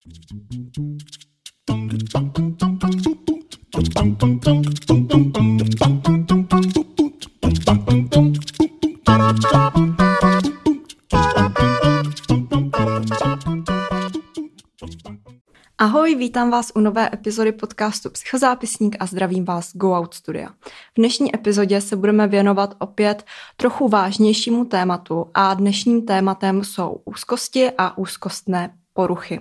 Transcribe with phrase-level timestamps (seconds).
[0.00, 0.14] Ahoj,
[16.14, 20.48] vítám vás u nové epizody podcastu Psychozápisník a zdravím vás Go Out Studia.
[20.48, 23.24] V dnešní epizodě se budeme věnovat opět
[23.56, 29.40] trochu vážnějšímu tématu a dnešním tématem jsou úzkosti a úzkostné poruchy.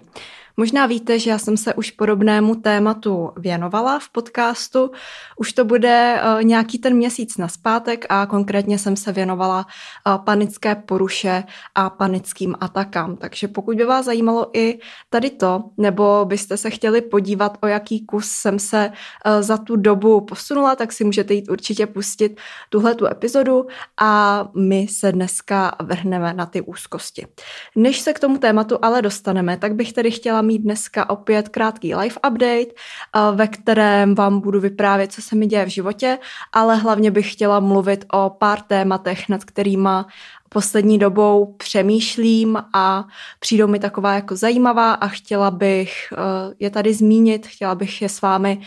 [0.59, 4.91] Možná víte, že já jsem se už podobnému tématu věnovala v podcastu.
[5.37, 9.65] Už to bude uh, nějaký ten měsíc na zpátek a konkrétně jsem se věnovala
[10.07, 11.43] uh, panické poruše
[11.75, 13.15] a panickým atakám.
[13.15, 18.05] Takže pokud by vás zajímalo i tady to, nebo byste se chtěli podívat, o jaký
[18.05, 18.91] kus jsem se
[19.25, 22.39] uh, za tu dobu posunula, tak si můžete jít určitě pustit
[22.69, 23.65] tuhle tu epizodu
[24.01, 27.27] a my se dneska vrhneme na ty úzkosti.
[27.75, 31.95] Než se k tomu tématu ale dostaneme, tak bych tedy chtěla mít dneska opět krátký
[31.95, 36.17] live update, eh, ve kterém vám budu vyprávět, co se mi děje v životě,
[36.53, 40.07] ale hlavně bych chtěla mluvit o pár tématech, nad kterýma
[40.49, 43.05] poslední dobou přemýšlím a
[43.39, 46.17] přijdou mi taková jako zajímavá a chtěla bych eh,
[46.59, 48.61] je tady zmínit, chtěla bych je s vámi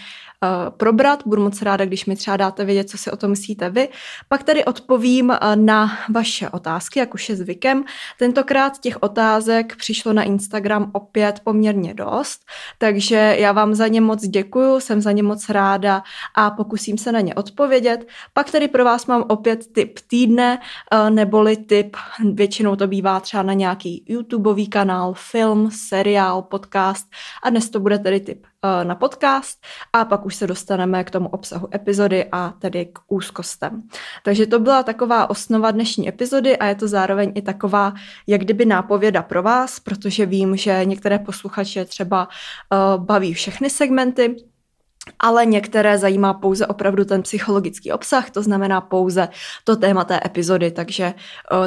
[0.71, 1.23] probrat.
[1.27, 3.89] Budu moc ráda, když mi třeba dáte vědět, co si o tom myslíte vy.
[4.29, 7.85] Pak tady odpovím eh, na vaše otázky, jak už je zvykem.
[8.19, 12.41] Tentokrát těch otázek přišlo na Instagram opět poměrně dost,
[12.79, 16.03] takže já vám za ně moc děkuju, jsem za ně moc ráda
[16.35, 18.07] a pokusím se na ně odpovědět.
[18.33, 20.59] Pak tady pro vás mám opět tip týdne,
[20.93, 21.97] eh, neboli tip,
[22.33, 27.07] většinou to bývá třeba na nějaký YouTubeový kanál, film, seriál, podcast
[27.43, 29.59] a dnes to bude tedy tip Eh, na podcast
[29.93, 33.83] a pak už se dostaneme k tomu obsahu epizody a tedy k úzkostem.
[34.25, 37.95] Takže to byla taková osnova dnešní epizody a je to zároveň i taková,
[38.27, 44.37] jak kdyby nápověda pro vás, protože vím, že některé posluchače třeba uh, baví všechny segmenty,
[45.19, 49.29] ale některé zajímá pouze opravdu ten psychologický obsah, to znamená pouze
[49.65, 51.15] to téma té epizody, takže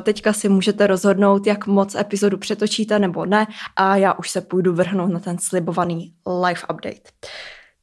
[0.02, 4.74] teďka si můžete rozhodnout, jak moc epizodu přetočíte nebo ne a já už se půjdu
[4.74, 7.12] vrhnout na ten slibovaný live update.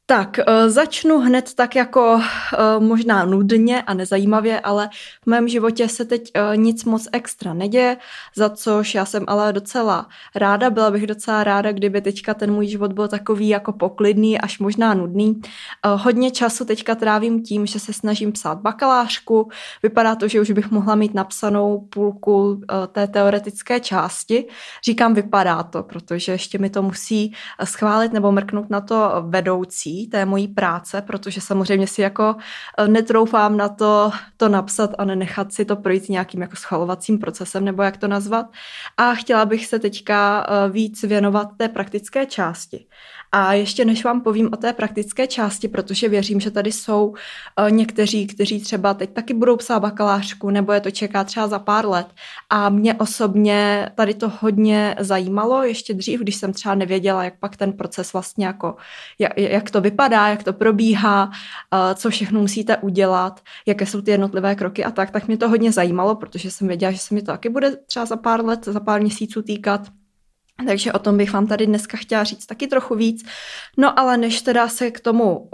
[0.05, 4.89] Tak, eh, začnu hned tak jako eh, možná nudně a nezajímavě, ale
[5.23, 7.97] v mém životě se teď eh, nic moc extra neděje,
[8.35, 12.67] za což já jsem ale docela ráda, byla bych docela ráda, kdyby teďka ten můj
[12.67, 15.41] život byl takový jako poklidný, až možná nudný.
[15.85, 19.49] Hodně času teďka trávím tím, že se snažím psát bakalářku,
[19.83, 24.45] vypadá to, že už bych mohla mít napsanou půlku té teoretické části.
[24.83, 27.33] Říkám vypadá to, protože ještě mi to musí
[27.63, 32.35] schválit nebo mrknout na to vedoucí, té mojí práce, protože samozřejmě si jako
[32.77, 37.65] eh, netroufám na to, to napsat a nenechat si to projít nějakým jako schvalovacím procesem,
[37.65, 38.45] nebo jak to nazvat.
[38.97, 42.85] A chtěla bych se teďka eh, víc věnovat té praktické části.
[43.35, 47.15] A ještě než vám povím o té praktické části, protože věřím, že tady jsou uh,
[47.71, 51.87] někteří, kteří třeba teď taky budou psát bakalářku, nebo je to čeká třeba za pár
[51.87, 52.07] let.
[52.49, 57.57] A mě osobně tady to hodně zajímalo, ještě dřív, když jsem třeba nevěděla, jak pak
[57.57, 58.75] ten proces vlastně jako,
[59.37, 61.31] jak, to vypadá, jak to probíhá, uh,
[61.95, 65.71] co všechno musíte udělat, jaké jsou ty jednotlivé kroky a tak, tak mě to hodně
[65.71, 68.79] zajímalo, protože jsem věděla, že se mi to taky bude třeba za pár let, za
[68.79, 70.02] pár měsíců týkat.
[70.67, 73.25] Takže o tom bych vám tady dneska chtěla říct taky trochu víc.
[73.77, 75.49] No ale než teda se k tomu uh,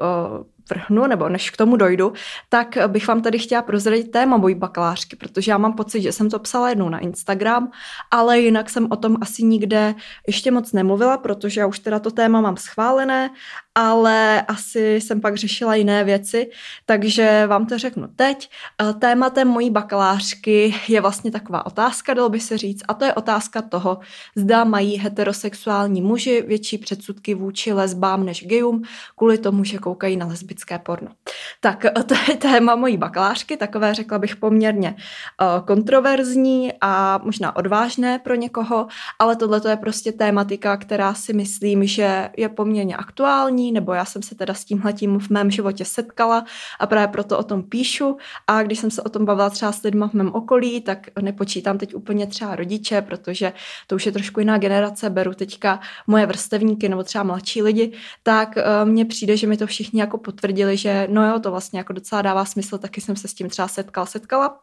[0.70, 2.14] vrhnu, nebo než k tomu dojdu,
[2.50, 6.30] tak bych vám tady chtěla prozradit téma mojí bakalářky, protože já mám pocit, že jsem
[6.30, 7.72] to psala jednou na Instagram,
[8.12, 9.96] ale jinak jsem o tom asi nikde
[10.28, 13.30] ještě moc nemluvila, protože já už teda to téma mám schválené
[13.76, 16.50] ale asi jsem pak řešila jiné věci,
[16.86, 18.50] takže vám to řeknu teď.
[18.82, 23.14] Eh, tématem mojí bakalářky je vlastně taková otázka, dalo by se říct, a to je
[23.14, 24.00] otázka toho,
[24.36, 28.84] zda mají heterosexuální muži větší předsudky vůči lesbám než gejům,
[29.18, 31.12] kvůli tomu, že koukají na lesbické porno.
[31.60, 37.56] Tak eh, to je téma mojí bakalářky, takové řekla bych poměrně eh, kontroverzní a možná
[37.56, 38.88] odvážné pro někoho,
[39.20, 44.22] ale tohle je prostě tématika, která si myslím, že je poměrně aktuální, nebo já jsem
[44.22, 46.46] se teda s tímhletím v mém životě setkala
[46.80, 48.18] a právě proto o tom píšu
[48.48, 51.78] a když jsem se o tom bavila třeba s lidmi v mém okolí, tak nepočítám
[51.78, 53.54] teď úplně třeba rodiče, protože
[53.88, 57.92] to už je trošku jiná generace, beru teďka moje vrstevníky nebo třeba mladší lidi,
[58.24, 61.80] tak uh, mně přijde, že mi to všichni jako potvrdili, že no jo, to vlastně
[61.80, 64.60] jako docela dává smysl, taky jsem se s tím třeba setkal, setkala.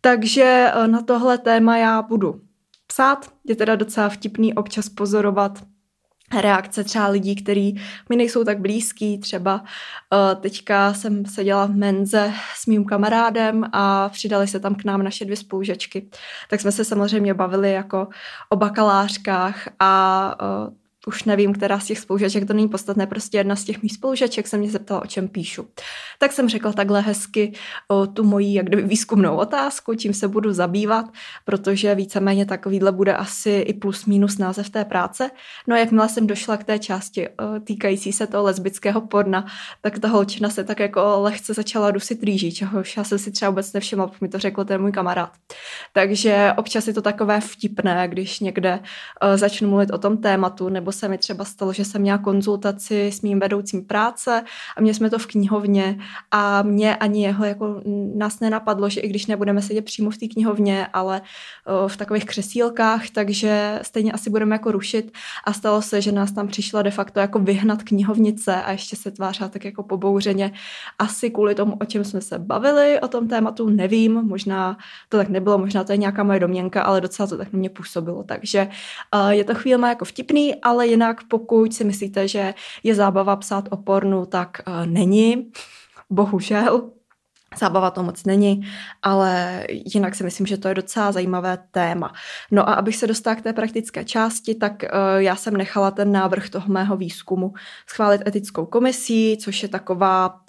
[0.00, 2.40] Takže uh, na tohle téma já budu
[2.86, 3.30] psát.
[3.44, 5.62] Je teda docela vtipný občas pozorovat
[6.34, 7.74] reakce třeba lidí, který
[8.08, 9.18] mi nejsou tak blízký.
[9.18, 14.84] Třeba uh, teďka jsem seděla v menze s mým kamarádem a přidali se tam k
[14.84, 16.08] nám naše dvě spolužečky.
[16.50, 18.08] Tak jsme se samozřejmě bavili jako
[18.48, 20.34] o bakalářkách a
[20.66, 20.74] uh,
[21.08, 24.46] už nevím, která z těch spolužaček, to není podstatné, prostě jedna z těch mých spolužaček
[24.46, 25.68] se mě zeptala, o čem píšu.
[26.18, 27.52] Tak jsem řekla takhle hezky
[27.88, 31.06] o tu moji jak kdyby výzkumnou otázku, čím se budu zabývat,
[31.44, 35.30] protože víceméně takovýhle bude asi i plus minus název té práce.
[35.66, 37.28] No a jakmile jsem došla k té části
[37.64, 39.46] týkající se toho lesbického porna,
[39.80, 43.50] tak ta holčina se tak jako lehce začala dusit rýží, čehož já jsem si třeba
[43.50, 45.32] vůbec nevšimla, mi to řekl ten můj kamarád.
[45.92, 48.80] Takže občas je to takové vtipné, když někde
[49.34, 53.22] začnu mluvit o tom tématu, nebo se mi třeba stalo, že jsem měla konzultaci s
[53.22, 54.42] mým vedoucím práce
[54.76, 55.98] a měli jsme to v knihovně
[56.30, 57.80] a mě ani jeho jako
[58.14, 61.22] nás nenapadlo, že i když nebudeme sedět přímo v té knihovně, ale
[61.86, 65.12] v takových křesílkách, takže stejně asi budeme jako rušit
[65.44, 69.10] a stalo se, že nás tam přišla de facto jako vyhnat knihovnice a ještě se
[69.10, 70.52] tvářila tak jako pobouřeně.
[70.98, 74.76] Asi kvůli tomu, o čem jsme se bavili, o tom tématu, nevím, možná
[75.08, 77.70] to tak nebylo, možná to je nějaká moje domněnka, ale docela to tak na mě
[77.70, 78.22] působilo.
[78.22, 78.68] Takže
[79.28, 83.76] je to chvíle jako vtipný, ale jinak pokud si myslíte, že je zábava psát o
[83.76, 85.50] pornu, tak uh, není.
[86.10, 86.90] Bohužel.
[87.58, 88.60] Zábava to moc není,
[89.02, 92.12] ale jinak si myslím, že to je docela zajímavé téma.
[92.50, 96.12] No a abych se dostala k té praktické části, tak uh, já jsem nechala ten
[96.12, 97.54] návrh toho mého výzkumu
[97.90, 100.40] schválit etickou komisí, což je taková uh,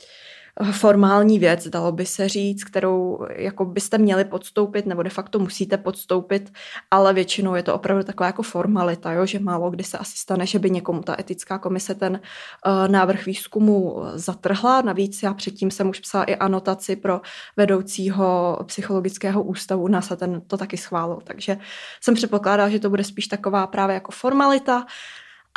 [0.71, 5.77] formální věc, dalo by se říct, kterou jako byste měli podstoupit, nebo de facto musíte
[5.77, 6.54] podstoupit,
[6.92, 10.45] ale většinou je to opravdu taková jako formalita, jo, že málo kdy se asi stane,
[10.45, 14.81] že by někomu ta etická komise ten uh, návrh výzkumu zatrhla.
[14.81, 17.21] Navíc já předtím jsem už psala i anotaci pro
[17.57, 21.57] vedoucího psychologického ústavu, a ten to taky schválil, takže
[22.01, 24.86] jsem předpokládala, že to bude spíš taková právě jako formalita.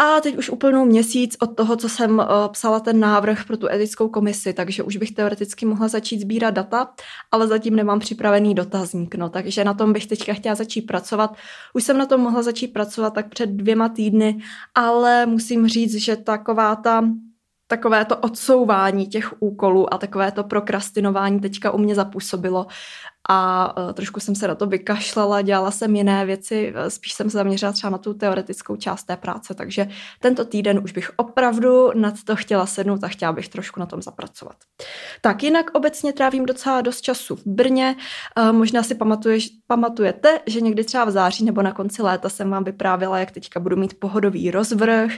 [0.02, 3.68] A teď už úplnou měsíc od toho, co jsem uh, psala ten návrh pro tu
[3.68, 6.88] etickou komisi, takže už bych teoreticky mohla začít sbírat data,
[7.32, 11.36] ale zatím nemám připravený dotazník, no, takže na tom bych teďka chtěla začít pracovat.
[11.74, 14.38] Už jsem na tom mohla začít pracovat tak před dvěma týdny,
[14.74, 17.04] ale musím říct, že taková ta
[17.66, 22.66] takové to odsouvání těch úkolů a takové to prokrastinování teďka u mě zapůsobilo
[23.28, 27.30] a uh, trošku jsem se na to vykašlala, dělala jsem jiné věci, e, spíš jsem
[27.30, 29.88] se zaměřila třeba na tu teoretickou část té práce, takže
[30.20, 34.02] tento týden už bych opravdu nad to chtěla sednout a chtěla bych trošku na tom
[34.02, 34.56] zapracovat.
[35.20, 37.96] Tak jinak obecně trávím docela dost času v Brně,
[38.38, 42.50] uh, možná si pamatuješ, pamatujete, že někdy třeba v září nebo na konci léta jsem
[42.50, 45.12] vám vyprávěla, jak teďka budu mít pohodový rozvrh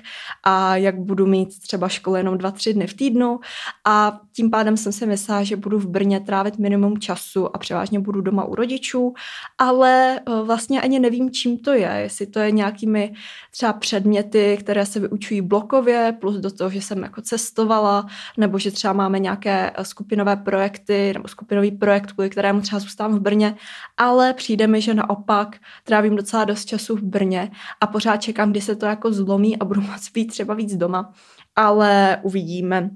[0.44, 3.40] a jak budu mít třeba školu jenom dva, tři dny v týdnu.
[3.86, 8.01] A tím pádem jsem si myslela, že budu v Brně trávit minimum času a převážně
[8.02, 9.14] budu doma u rodičů,
[9.58, 13.12] ale eh, vlastně ani nevím, čím to je, jestli to je nějakými
[13.50, 18.06] třeba předměty, které se vyučují blokově, plus do toho, že jsem jako cestovala,
[18.36, 23.16] nebo že třeba máme nějaké eh, skupinové projekty, nebo skupinový projekt, kvůli kterému třeba zůstávám
[23.16, 23.54] v Brně,
[23.96, 27.50] ale přijde mi, že naopak trávím docela dost času v Brně
[27.80, 31.12] a pořád čekám, kdy se to jako zlomí a budu moc být třeba víc doma,
[31.56, 32.90] ale uvidíme.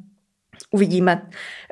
[0.71, 1.29] Uvidíme.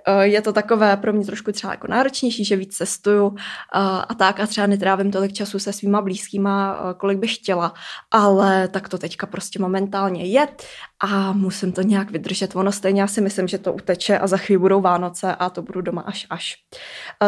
[0.09, 3.79] Eh, je to takové pro mě trošku třeba jako náročnější, že víc cestuju eh,
[4.09, 7.75] a tak a třeba netrávím tolik času se svýma blízkýma, eh, kolik bych chtěla,
[8.11, 10.49] ale tak to teďka prostě momentálně je
[11.06, 12.56] a musím to nějak vydržet.
[12.56, 15.62] Ono stejně já si myslím, že to uteče a za chvíli budou Vánoce a to
[15.62, 16.56] budu doma až až.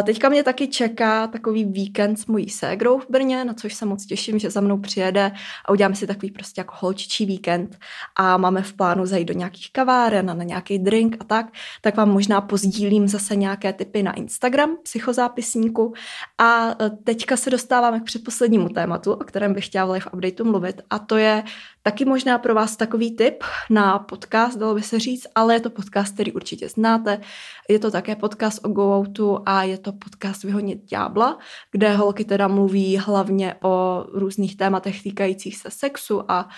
[0.03, 4.07] Teďka mě taky čeká takový víkend s mojí ségrou v Brně, na což se moc
[4.07, 5.33] těším, že za mnou přijede
[5.65, 7.79] a uděláme si takový prostě jako holčičí víkend
[8.17, 11.47] a máme v plánu zajít do nějakých kaváren a na nějaký drink a tak,
[11.81, 15.95] tak vám možná pozdílím zase nějaké typy na Instagram psychozápisníku
[16.39, 20.45] a e, teďka se dostáváme k předposlednímu tématu, o kterém bych chtěla v live updateu
[20.45, 21.45] mluvit a to je
[21.87, 25.71] taky možná pro vás takový tip na podcast, dalo by se říct, ale je to
[25.71, 27.21] podcast, který určitě znáte.
[27.69, 31.39] Je to také podcast o go outu a je to podcast Vyhodnit ďábla,
[31.73, 36.49] kde holky teda mluví hlavně o různých tématech týkajících se sexu a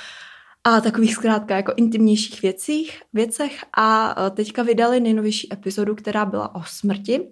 [0.64, 6.54] a takových zkrátka jako intimnějších věcích, věcech a e, teďka vydali nejnovější epizodu, která byla
[6.54, 7.28] o smrti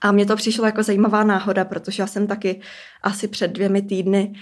[0.00, 2.60] a mně to přišlo jako zajímavá náhoda, protože já jsem taky
[3.02, 4.32] asi před dvěmi týdny,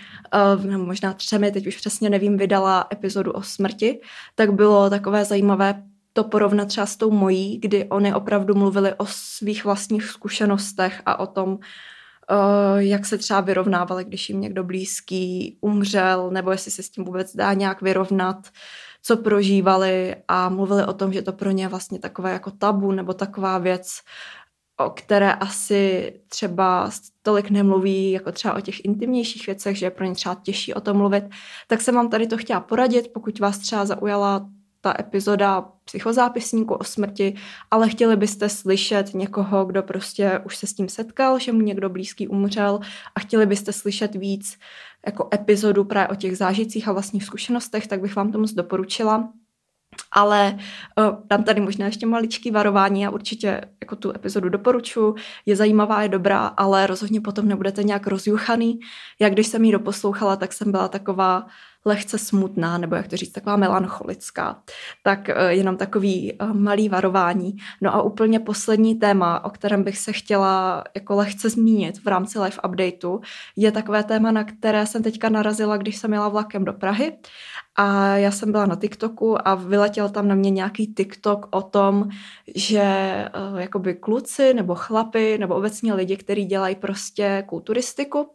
[0.57, 4.01] uh, nebo možná třemi, teď už přesně nevím, vydala epizodu o smrti,
[4.35, 9.07] tak bylo takové zajímavé to porovnat třeba s tou mojí, kdy oni opravdu mluvili o
[9.07, 11.59] svých vlastních zkušenostech a o tom, uh,
[12.79, 17.37] jak se třeba vyrovnávali, když jim někdo blízký umřel, nebo jestli se s tím vůbec
[17.37, 18.49] dá nějak vyrovnat,
[19.03, 20.17] co prožívali.
[20.29, 24.01] A mluvili o tom, že to pro ně vlastně takové jako tabu nebo taková věc,
[24.79, 26.91] o které asi třeba
[27.23, 30.81] tolik nemluví, jako třeba o těch intimnějších věcech, že je pro ně třeba těžší o
[30.81, 31.25] tom mluvit,
[31.67, 34.49] tak jsem vám tady to chtěla poradit, pokud vás třeba zaujala
[34.81, 37.35] ta epizoda psychozápisníku o smrti,
[37.71, 41.89] ale chtěli byste slyšet někoho, kdo prostě už se s tím setkal, že mu někdo
[41.89, 42.81] blízký umřel
[43.15, 44.59] a chtěli byste slyšet víc
[45.07, 49.33] jako epizodu právě o těch zážitcích a vlastních zkušenostech, tak bych vám to moc doporučila.
[50.13, 50.59] Ale
[50.99, 55.15] uh, dám tady možná ještě maličký varování a určitě jako tu epizodu doporučuji.
[55.47, 58.81] Je zajímavá, je dobrá, ale rozhodně potom nebudete nějak rozjuchaný.
[59.21, 61.47] Jak když jsem ji doposlouchala, tak jsem byla taková
[61.89, 64.63] lehce smutná, nebo jak to říct, taková melancholická.
[65.03, 67.57] Tak uh, jenom takový uh, malý varování.
[67.81, 72.39] No a úplně poslední téma, o kterém bych se chtěla jako lehce zmínit v rámci
[72.39, 73.21] live updateu,
[73.57, 77.19] je takové téma, na které jsem teďka narazila, když jsem jela vlakem do Prahy
[77.79, 82.09] a já jsem byla na TikToku a vyletěl tam na mě nějaký TikTok o tom,
[82.55, 82.85] že
[83.53, 88.31] uh, jakoby kluci nebo chlapy nebo obecně lidi, kteří dělají prostě kulturistiku,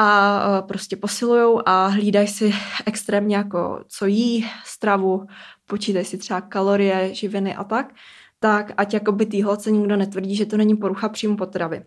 [0.00, 2.54] a uh, prostě posilují a hlídají si
[2.86, 5.26] extrémně jako co jí, stravu,
[5.66, 7.94] počítají si třeba kalorie, živiny a tak,
[8.40, 11.84] tak ať jakoby týhle se nikdo netvrdí, že to není porucha příjmu potravy.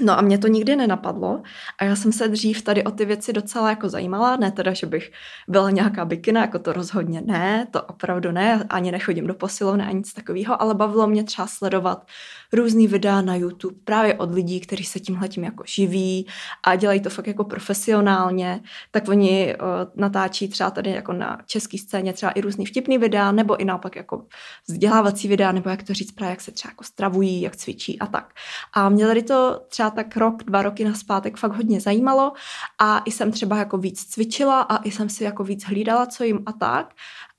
[0.00, 1.42] No a mě to nikdy nenapadlo
[1.78, 4.86] a já jsem se dřív tady o ty věci docela jako zajímala, ne teda, že
[4.86, 5.12] bych
[5.48, 9.94] byla nějaká bikina, jako to rozhodně ne, to opravdu ne, ani nechodím do posilovny, ani
[9.94, 12.06] nic takového, ale bavilo mě třeba sledovat
[12.54, 16.26] různý videa na YouTube právě od lidí, kteří se tímhletím jako živí
[16.62, 21.78] a dělají to fakt jako profesionálně, tak oni uh, natáčí třeba tady jako na české
[21.78, 24.26] scéně třeba i různý vtipný videa, nebo i naopak jako
[24.68, 28.06] vzdělávací videa, nebo jak to říct právě, jak se třeba jako stravují, jak cvičí a
[28.06, 28.34] tak.
[28.72, 32.32] A mě tady to třeba tak rok, dva roky naspátek fakt hodně zajímalo
[32.78, 36.24] a i jsem třeba jako víc cvičila a i jsem si jako víc hlídala, co
[36.24, 36.94] jim a tak.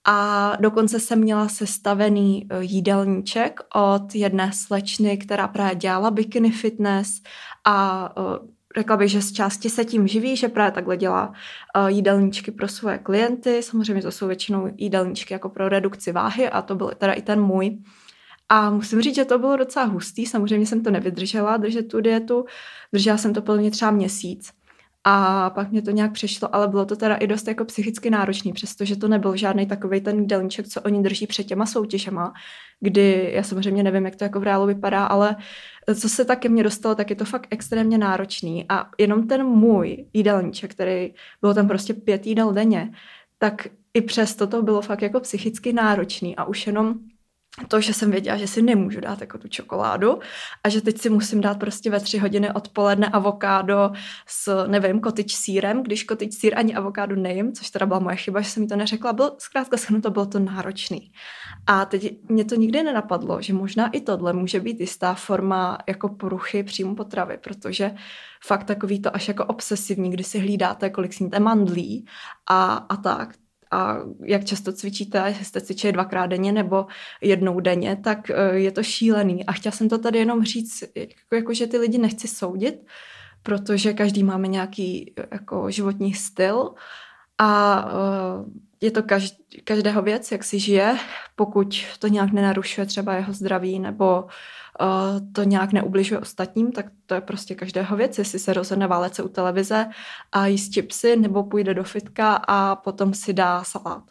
[0.06, 7.22] A dokonce jsem měla sestavený eh, jídelníček od jedné slečny, která právě dělala bikini fitness
[7.66, 11.88] a eh, řekla bych, že z části se tím živí, že právě takhle dělá uh,
[11.88, 13.64] jídelníčky pro svoje klienty.
[13.64, 17.42] Samozřejmě to jsou většinou jídelníčky jako pro redukci váhy a to byl teda i ten
[17.42, 17.78] můj.
[18.50, 20.26] A musím říct, že to bylo docela hustý.
[20.26, 22.46] Samozřejmě jsem to nevydržela, držet tu dietu.
[22.94, 24.52] Držela jsem to plně třeba měsíc.
[25.08, 28.54] A pak mě to nějak přešlo, ale bylo to teda i dost jako psychicky náročný,
[28.54, 32.34] přestože to nebyl žádný takový ten jídelníček, co oni drží před těma soutěžema,
[32.80, 35.36] kdy já samozřejmě nevím, jak to jako v reálu vypadá, ale
[35.96, 38.66] co se taky mě dostalo, tak je to fakt extrémně náročný.
[38.70, 42.92] A jenom ten můj jídelníček, který bylo tam prostě pět jídel denně,
[43.38, 46.96] tak i přesto to bylo fakt jako psychicky náročný a už jenom
[47.68, 50.20] to, že jsem věděla, že si nemůžu dát jako tu čokoládu
[50.64, 53.92] a že teď si musím dát prostě ve tři hodiny odpoledne avokádo
[54.28, 58.42] s, nevím, kotič sírem, když kotič sír ani avokádo nejím, což teda byla moje chyba,
[58.42, 61.12] že jsem mi to neřekla, bylo zkrátka to bylo to náročný.
[61.68, 66.10] A teď mě to nikdy nenapadlo, že možná i tohle může být jistá forma jako
[66.10, 67.92] poruchy příjmu potravy, protože
[68.44, 72.06] fakt takový to až jako obsesivní, kdy si hlídáte, kolik sníte mandlí
[72.50, 73.30] a, a tak,
[73.76, 76.86] a jak často cvičíte, jestli jste cvičili dvakrát denně nebo
[77.22, 79.46] jednou denně, tak eh, je to šílený.
[79.46, 82.76] A chtěla jsem to tady jenom říct, jako, jako že ty lidi nechci soudit,
[83.44, 86.72] protože každý máme nějaký jako životní styl
[87.38, 88.50] a uh,
[88.82, 89.04] je to
[89.64, 90.98] každého věc, jak si žije,
[91.36, 94.30] pokud to nějak nenarušuje třeba jeho zdraví nebo uh,
[95.34, 99.24] to nějak neubližuje ostatním, tak to je prostě každého věc, jestli se rozhodne válet se
[99.24, 99.90] u televize
[100.32, 104.04] a jíst chipsy nebo půjde do fitka a potom si dá salát.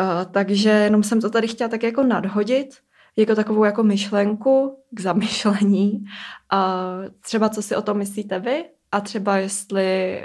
[0.00, 2.68] Uh, takže jenom jsem to tady chtěla tak jako nadhodit,
[3.16, 5.92] jako takovou jako myšlenku k zamyšlení.
[5.92, 10.18] Uh, třeba co si o tom myslíte vy a třeba jestli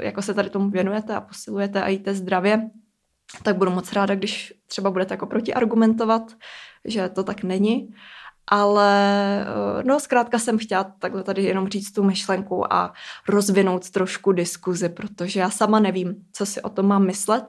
[0.00, 2.70] jako se tady tomu věnujete a posilujete a jíte zdravě,
[3.42, 6.22] tak budu moc ráda, když třeba budete jako protiargumentovat,
[6.84, 7.94] že to tak není.
[8.50, 12.92] Ale eh, no zkrátka jsem chtěla takhle tady jenom říct tu myšlenku a
[13.28, 17.44] rozvinout trošku diskuzi, protože já sama nevím, co si o tom mám myslet.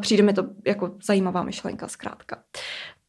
[0.00, 2.36] Přijde mi to jako zajímavá myšlenka zkrátka.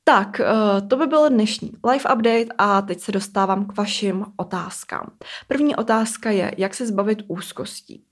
[0.04, 5.12] Tak, eh, to by byl dnešní live update a teď se dostávám k vašim otázkám.
[5.48, 8.04] První otázka je, jak se zbavit úzkostí.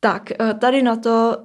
[0.00, 1.36] Tak, eh, tady na to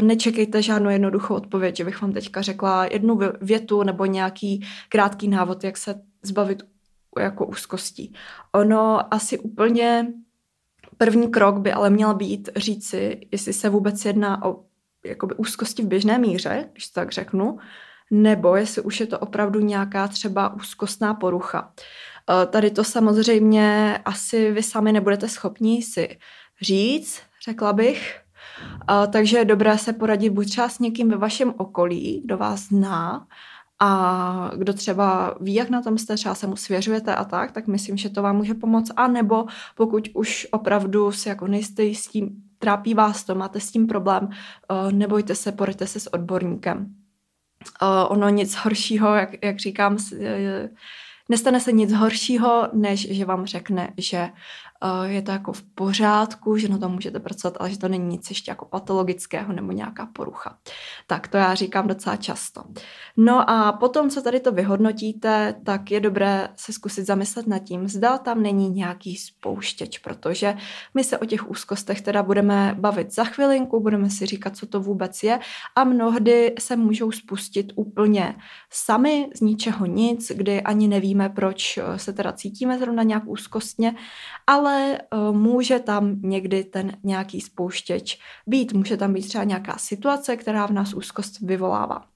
[0.00, 5.64] nečekejte žádnou jednoduchou odpověď, že bych vám teďka řekla jednu větu nebo nějaký krátký návod,
[5.64, 6.62] jak se zbavit
[7.18, 8.14] jako úzkostí.
[8.52, 10.06] Ono asi úplně
[10.96, 14.64] první krok by ale měl být říci, jestli se vůbec jedná o
[15.04, 17.58] jakoby úzkosti v běžné míře, když to tak řeknu,
[18.10, 21.72] nebo jestli už je to opravdu nějaká třeba úzkostná porucha.
[22.30, 26.18] Eh, tady to samozřejmě asi vy sami nebudete schopni si
[26.60, 28.20] říct, řekla bych,
[28.86, 32.60] a, takže je dobré se poradit buď třeba s někým ve vašem okolí, kdo vás
[32.60, 33.26] zná
[33.80, 37.66] a kdo třeba ví, jak na tom jste, třeba se mu svěřujete a tak, tak
[37.66, 38.92] myslím, že to vám může pomoct.
[38.96, 43.70] A nebo pokud už opravdu si jako nejste s tím, trápí vás to, máte s
[43.70, 44.28] tím problém,
[44.92, 46.94] nebojte se, poraďte se s odborníkem.
[48.08, 49.96] ono nic horšího, jak, jak říkám,
[51.28, 54.28] nestane se nic horšího, než že vám řekne, že
[55.04, 58.28] je to jako v pořádku, že na to můžete pracovat, ale že to není nic
[58.30, 60.58] ještě jako patologického nebo nějaká porucha.
[61.06, 62.62] Tak to já říkám docela často.
[63.16, 67.88] No a potom, co tady to vyhodnotíte, tak je dobré se zkusit zamyslet nad tím,
[67.88, 70.54] zda tam není nějaký spouštěč, protože
[70.94, 74.80] my se o těch úzkostech teda budeme bavit za chvilinku, budeme si říkat, co to
[74.80, 75.40] vůbec je
[75.76, 78.36] a mnohdy se můžou spustit úplně
[78.70, 83.94] sami z ničeho nic, kdy ani nevíme, proč se teda cítíme zrovna nějak úzkostně,
[84.46, 88.72] ale ale uh, může tam někdy ten nějaký spouštěč být.
[88.72, 92.09] Může tam být třeba nějaká situace, která v nás úzkost vyvolává.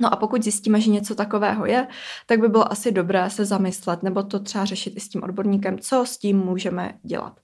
[0.00, 1.86] No a pokud zjistíme, že něco takového je,
[2.26, 5.78] tak by bylo asi dobré se zamyslet nebo to třeba řešit i s tím odborníkem,
[5.78, 7.40] co s tím můžeme dělat.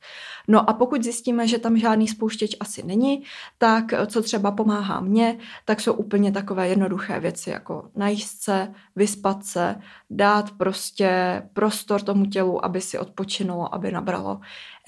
[0.49, 3.25] No a pokud zjistíme, že tam žádný spouštěč asi není,
[3.59, 9.45] tak co třeba pomáhá mně, tak jsou úplně takové jednoduché věci, jako najíst se, vyspat
[9.45, 9.77] se,
[10.11, 14.41] dát prostě prostor tomu tělu, aby si odpočinulo, aby nabralo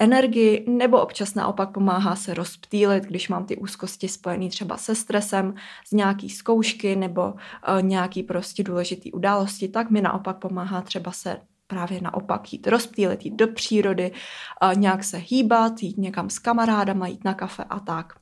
[0.03, 5.53] energii, nebo občas naopak pomáhá se rozptýlit, když mám ty úzkosti spojené třeba se stresem,
[5.87, 7.33] z nějaký zkoušky nebo uh,
[7.81, 13.35] nějaký prostě důležitý události, tak mi naopak pomáhá třeba se právě naopak jít rozptýlit, jít
[13.35, 18.13] do přírody, uh, nějak se hýbat, jít někam s kamarádama, jít na kafe a tak.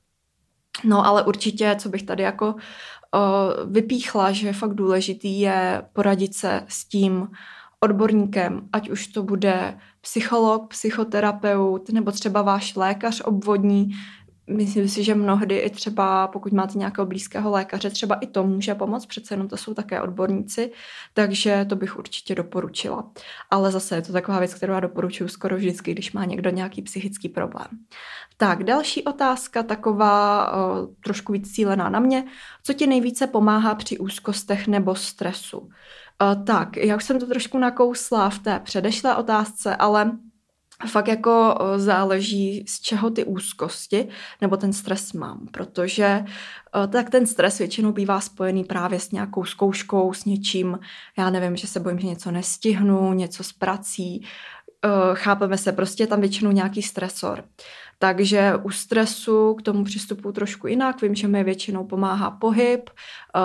[0.84, 6.36] No ale určitě, co bych tady jako uh, vypíchla, že je fakt důležitý, je poradit
[6.36, 7.28] se s tím
[7.84, 13.92] odborníkem, ať už to bude psycholog, psychoterapeut nebo třeba váš lékař obvodní.
[14.48, 18.76] Myslím si, že mnohdy i třeba, pokud máte nějakého blízkého lékaře, třeba i to může
[18.76, 20.72] pomoct, přece jenom to jsou také odborníci,
[21.14, 23.12] takže to bych určitě doporučila.
[23.50, 26.82] Ale zase je to taková věc, kterou já doporučuji skoro vždycky, když má někdo nějaký
[26.82, 27.68] psychický problém.
[28.38, 32.24] Tak, další otázka, taková o, trošku víc cílená na mě.
[32.64, 35.70] Co ti nejvíce pomáhá při úzkostech nebo stresu?
[36.22, 40.12] Uh, tak, já už jsem to trošku nakousla v té předešlé otázce, ale
[40.88, 44.08] fakt jako záleží, z čeho ty úzkosti
[44.42, 46.26] nebo ten stres mám, protože
[46.90, 50.80] tak ten stres většinou bývá spojený právě s nějakou zkouškou, s něčím,
[51.18, 54.26] já nevím, že se bojím, že něco nestihnu, něco s prací,
[55.14, 57.44] chápeme se, prostě je tam většinou nějaký stresor.
[58.02, 61.02] Takže u stresu k tomu přistupuji trošku jinak.
[61.02, 63.40] Vím, že mi většinou pomáhá pohyb, eh,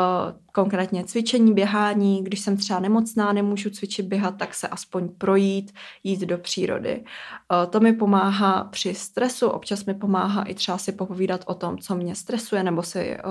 [0.53, 2.25] konkrétně cvičení, běhání.
[2.25, 5.73] Když jsem třeba nemocná, nemůžu cvičit, běhat, tak se aspoň projít,
[6.05, 7.05] jít do přírody.
[7.05, 11.79] Eh, to mi pomáhá při stresu, občas mi pomáhá i třeba si popovídat o tom,
[11.79, 13.23] co mě stresuje, nebo si eh,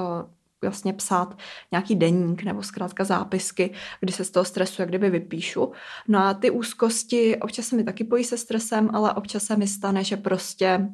[0.61, 1.37] vlastně psát
[1.71, 5.71] nějaký deník nebo zkrátka zápisky, kdy se z toho stresu jak kdyby vypíšu.
[6.07, 9.67] No a ty úzkosti občas se mi taky pojí se stresem, ale občas se mi
[9.67, 10.89] stane, že prostě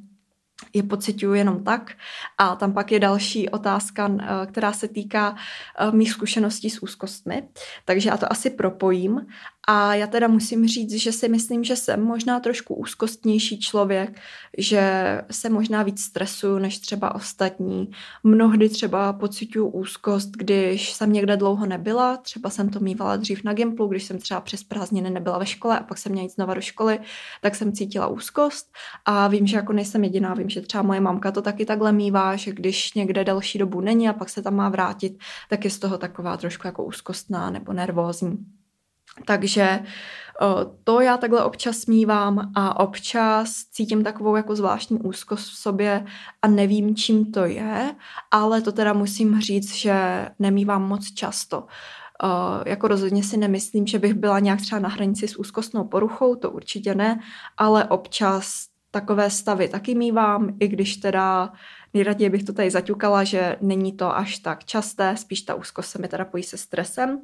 [0.74, 1.92] je pocituju jenom tak.
[2.38, 7.44] A tam pak je další otázka, eh, která se týká eh, mých zkušeností s úzkostmi.
[7.86, 9.26] Takže já to asi propojím.
[9.68, 14.20] A já teda musím říct, že si myslím, že jsem možná trošku úzkostnější člověk,
[14.58, 14.82] že
[15.32, 17.92] se možná víc stresuju než třeba ostatní.
[18.24, 22.18] Mnohdy třeba pocituju úzkost, když jsem někde dlouho nebyla.
[22.18, 25.80] Třeba jsem to mývala dřív na Gimplu, když jsem třeba přes prázdniny nebyla ve škole
[25.80, 27.00] a pak jsem měla jít znova do školy,
[27.42, 28.74] tak jsem cítila úzkost.
[29.06, 32.36] A vím, že jako nejsem jediná, vím, že třeba moje mamka to taky takhle mývá,
[32.36, 35.20] že když někde delší dobu není a pak se tam má vrátit,
[35.50, 38.61] tak je z toho taková trošku jako úzkostná nebo nervózní.
[39.26, 39.80] Takže
[40.84, 46.06] to já takhle občas mívám a občas cítím takovou jako zvláštní úzkost v sobě
[46.42, 47.96] a nevím, čím to je,
[48.32, 51.68] ale to teda musím říct, že nemývám moc často.
[52.24, 56.36] Uh, jako rozhodně si nemyslím, že bych byla nějak třeba na hranici s úzkostnou poruchou,
[56.36, 57.20] to určitě ne,
[57.58, 61.52] ale občas takové stavy taky mývám, i když teda
[61.94, 66.00] nejraději bych to tady zaťukala, že není to až tak časté, spíš ta úzkost se
[66.02, 67.22] mi teda pojí se stresem.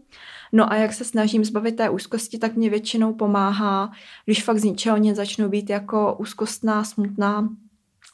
[0.52, 3.92] No a jak se snažím zbavit té úzkosti, tak mě většinou pomáhá,
[4.26, 7.50] když fakt z ničeho nic začnu být jako úzkostná, smutná,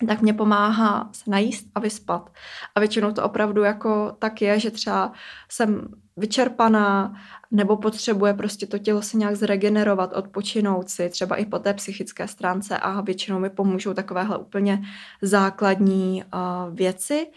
[0.08, 2.30] tak mě pomáhá se najíst a vyspat.
[2.76, 5.12] A většinou to opravdu jako tak je, že třeba
[5.50, 5.88] jsem
[6.18, 7.14] vyčerpaná
[7.52, 12.28] nebo potřebuje prostě to tělo se nějak zregenerovat, odpočinout si, třeba i po té psychické
[12.28, 14.82] stránce a většinou mi pomůžou takovéhle úplně
[15.22, 17.28] základní uh, věci.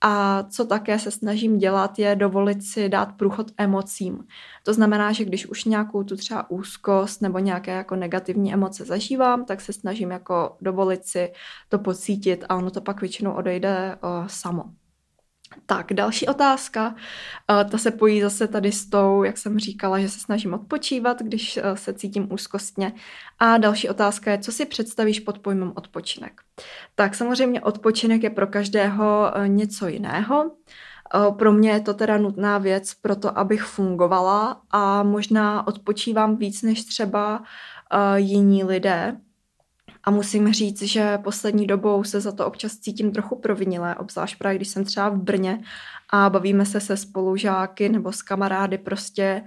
[0.00, 4.26] A co také se snažím dělat, je dovolit si dát průchod emocím.
[4.62, 9.44] To znamená, že když už nějakou tu třeba úzkost nebo nějaké jako negativní emoce zažívám,
[9.44, 11.32] tak se snažím jako dovolit si
[11.68, 14.64] to pocítit a ono to pak většinou odejde uh, samo.
[15.66, 16.88] Tak, další otázka.
[16.88, 21.22] Uh, ta se pojí zase tady s tou, jak jsem říkala, že se snažím odpočívat,
[21.22, 22.92] když uh, se cítím úzkostně.
[23.38, 26.40] A další otázka je, co si představíš pod pojmem odpočinek?
[26.94, 30.50] Tak samozřejmě odpočinek je pro každého uh, něco jiného.
[31.38, 36.62] Pro mě je to teda nutná věc pro to, abych fungovala a možná odpočívám víc
[36.62, 37.42] než třeba
[38.16, 39.16] jiní lidé.
[40.06, 44.56] A musím říct, že poslední dobou se za to občas cítím trochu provinilé, obzvlášť právě
[44.56, 45.62] když jsem třeba v Brně
[46.10, 49.42] a bavíme se se spolužáky nebo s kamarády prostě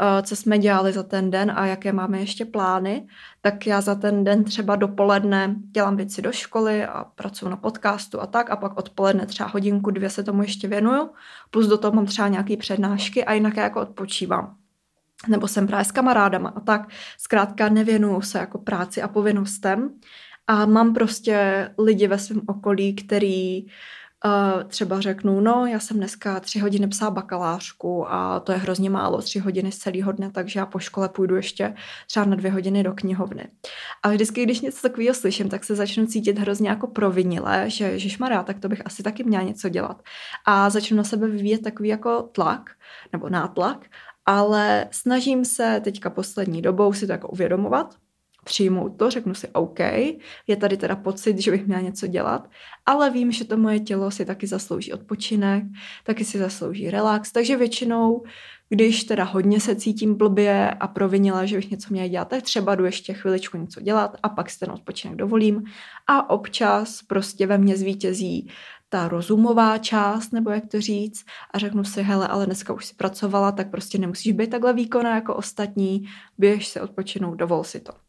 [0.00, 3.06] Eh, co jsme dělali za ten den a jaké máme ještě plány,
[3.40, 8.20] tak já za ten den třeba dopoledne dělám věci do školy a pracuji na podcastu
[8.20, 11.10] a tak a pak odpoledne třeba hodinku, dvě se tomu ještě věnuju,
[11.50, 14.56] plus do toho mám třeba nějaké přednášky a jinak jako odpočívám
[15.28, 16.88] nebo jsem právě s kamarádama a tak.
[17.18, 19.90] Zkrátka nevěnuju se jako práci a povinnostem
[20.46, 23.64] a mám prostě lidi ve svém okolí, který
[24.24, 28.90] uh, třeba řeknu, no já jsem dneska tři hodiny psala bakalářku a to je hrozně
[28.90, 31.74] málo, tři hodiny z celého dne, takže já po škole půjdu ještě
[32.06, 33.48] třeba na dvě hodiny do knihovny.
[34.02, 38.42] A vždycky, když něco takového slyším, tak se začnu cítit hrozně jako provinile, že žešmará,
[38.42, 40.02] tak to bych asi taky měla něco dělat.
[40.44, 42.70] A začnu na sebe vyvíjet takový jako tlak
[43.12, 43.86] nebo nátlak,
[44.26, 47.96] ale snažím se teďka poslední dobou si to jako uvědomovat,
[48.46, 49.80] přijmout to, řeknu si OK,
[50.46, 52.50] je tady teda pocit, že bych měla něco dělat,
[52.86, 55.64] ale vím, že to moje tělo si taky zaslouží odpočinek,
[56.04, 58.22] taky si zaslouží relax, takže většinou,
[58.68, 62.74] když teda hodně se cítím blbě a provinila, že bych něco měla dělat, tak třeba
[62.74, 65.62] jdu ještě chviličku něco dělat a pak si ten odpočinek dovolím
[66.06, 68.50] a občas prostě ve mně zvítězí
[68.88, 72.94] ta rozumová část, nebo jak to říct, a řeknu si, hele, ale dneska už si
[72.94, 78.05] pracovala, tak prostě nemusíš být takhle výkonná jako ostatní, běž se odpočinout, dovol si to.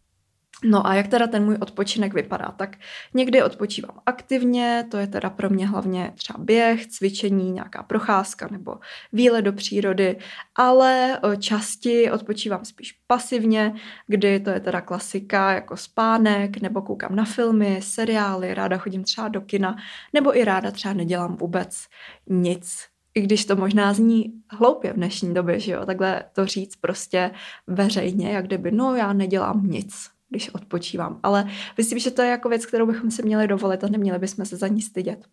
[0.63, 2.53] No a jak teda ten můj odpočinek vypadá?
[2.57, 2.77] Tak
[3.13, 8.75] někdy odpočívám aktivně, to je teda pro mě hlavně třeba běh, cvičení, nějaká procházka nebo
[9.13, 10.17] výlet do přírody,
[10.55, 13.73] ale častěji odpočívám spíš pasivně,
[14.07, 19.27] kdy to je teda klasika jako spánek, nebo koukám na filmy, seriály, ráda chodím třeba
[19.27, 19.75] do kina,
[20.13, 21.85] nebo i ráda třeba nedělám vůbec
[22.29, 26.75] nic, i když to možná zní hloupě v dnešní době, že jo, takhle to říct
[26.75, 27.31] prostě
[27.67, 31.19] veřejně, jak kdyby, no já nedělám nic když odpočívám.
[31.23, 31.45] Ale
[31.77, 34.57] myslím, že to je jako věc, kterou bychom si měli dovolit a neměli bychom se
[34.57, 35.25] za ní stydět.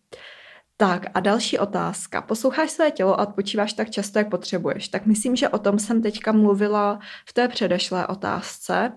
[0.76, 2.22] Tak a další otázka.
[2.22, 4.88] Posloucháš své tělo a odpočíváš tak často, jak potřebuješ.
[4.88, 8.92] Tak myslím, že o tom jsem teďka mluvila v té předešlé otázce,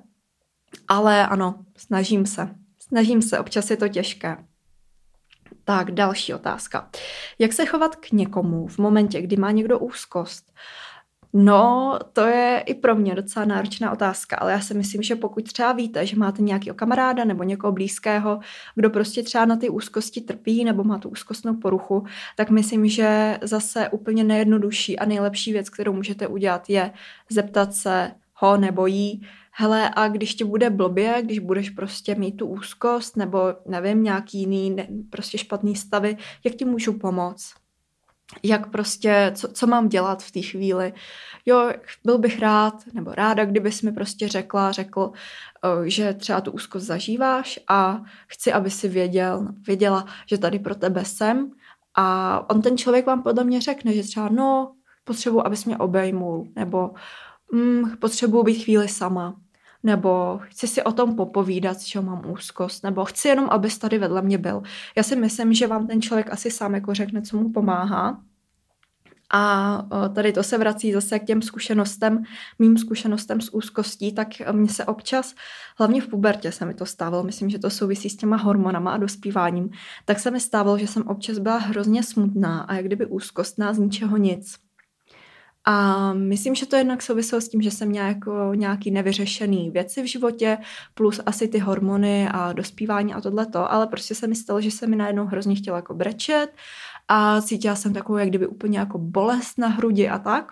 [0.87, 2.49] ale ano, snažím se.
[2.79, 4.37] Snažím se, občas je to těžké.
[5.63, 6.89] Tak, další otázka.
[7.39, 10.53] Jak se chovat k někomu v momentě, kdy má někdo úzkost?
[11.33, 15.53] No, to je i pro mě docela náročná otázka, ale já si myslím, že pokud
[15.53, 18.39] třeba víte, že máte nějakého kamaráda nebo někoho blízkého,
[18.75, 23.37] kdo prostě třeba na ty úzkosti trpí nebo má tu úzkostnou poruchu, tak myslím, že
[23.41, 26.91] zase úplně nejjednodušší a nejlepší věc, kterou můžete udělat, je
[27.29, 32.31] zeptat se ho nebo jí, hele, a když ti bude blbě, když budeš prostě mít
[32.31, 37.66] tu úzkost nebo nevím, nějaký jiný ne, prostě špatný stavy, jak ti můžu pomoct?
[38.43, 40.93] Jak prostě, co, co mám dělat v té chvíli.
[41.45, 41.71] Jo,
[42.03, 45.11] byl bych rád nebo ráda, kdybys mi prostě řekla, řekl,
[45.85, 51.05] že třeba tu úzkost zažíváš a chci, aby si věděl, věděla, že tady pro tebe
[51.05, 51.51] jsem
[51.95, 56.47] a on ten člověk vám podle mě řekne, že třeba no, potřebuji, abys mě obejmul,
[56.55, 56.91] nebo
[57.51, 59.35] mm, potřebuji být chvíli sama,
[59.87, 64.21] nebo chci si o tom popovídat, že mám úzkost, nebo chci jenom, abys tady vedle
[64.21, 64.61] mě byl.
[64.97, 68.21] Já si myslím, že vám ten člověk asi sám jako řekne, co mu pomáhá.
[69.33, 69.81] A
[70.15, 72.23] tady to se vrací zase k těm zkušenostem,
[72.59, 75.35] mým zkušenostem s úzkostí, tak mně se občas,
[75.77, 78.97] hlavně v pubertě se mi to stávalo, myslím, že to souvisí s těma hormonama a
[78.97, 79.69] dospíváním,
[80.05, 83.77] tak se mi stávalo, že jsem občas byla hrozně smutná a jak kdyby úzkostná z
[83.77, 84.66] ničeho nic.
[85.69, 90.03] A myslím, že to jednak souviselo s tím, že jsem měla jako nějaký nevyřešený věci
[90.03, 90.57] v životě,
[90.93, 94.87] plus asi ty hormony a dospívání a tohleto, ale prostě se mi stalo, že se
[94.87, 96.47] mi najednou hrozně chtěla jako brečet
[97.07, 100.51] a cítila jsem takovou jak kdyby úplně jako bolest na hrudi a tak.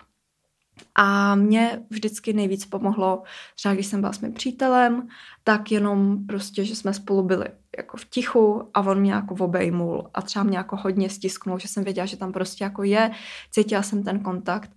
[0.96, 3.24] A mě vždycky nejvíc pomohlo,
[3.56, 5.08] třeba když jsem byla s mým přítelem,
[5.44, 7.46] tak jenom prostě, že jsme spolu byli
[7.78, 11.68] jako v tichu a on mě jako obejmul a třeba mě jako hodně stisknul, že
[11.68, 13.12] jsem věděla, že tam prostě jako je,
[13.52, 14.70] cítila jsem ten kontakt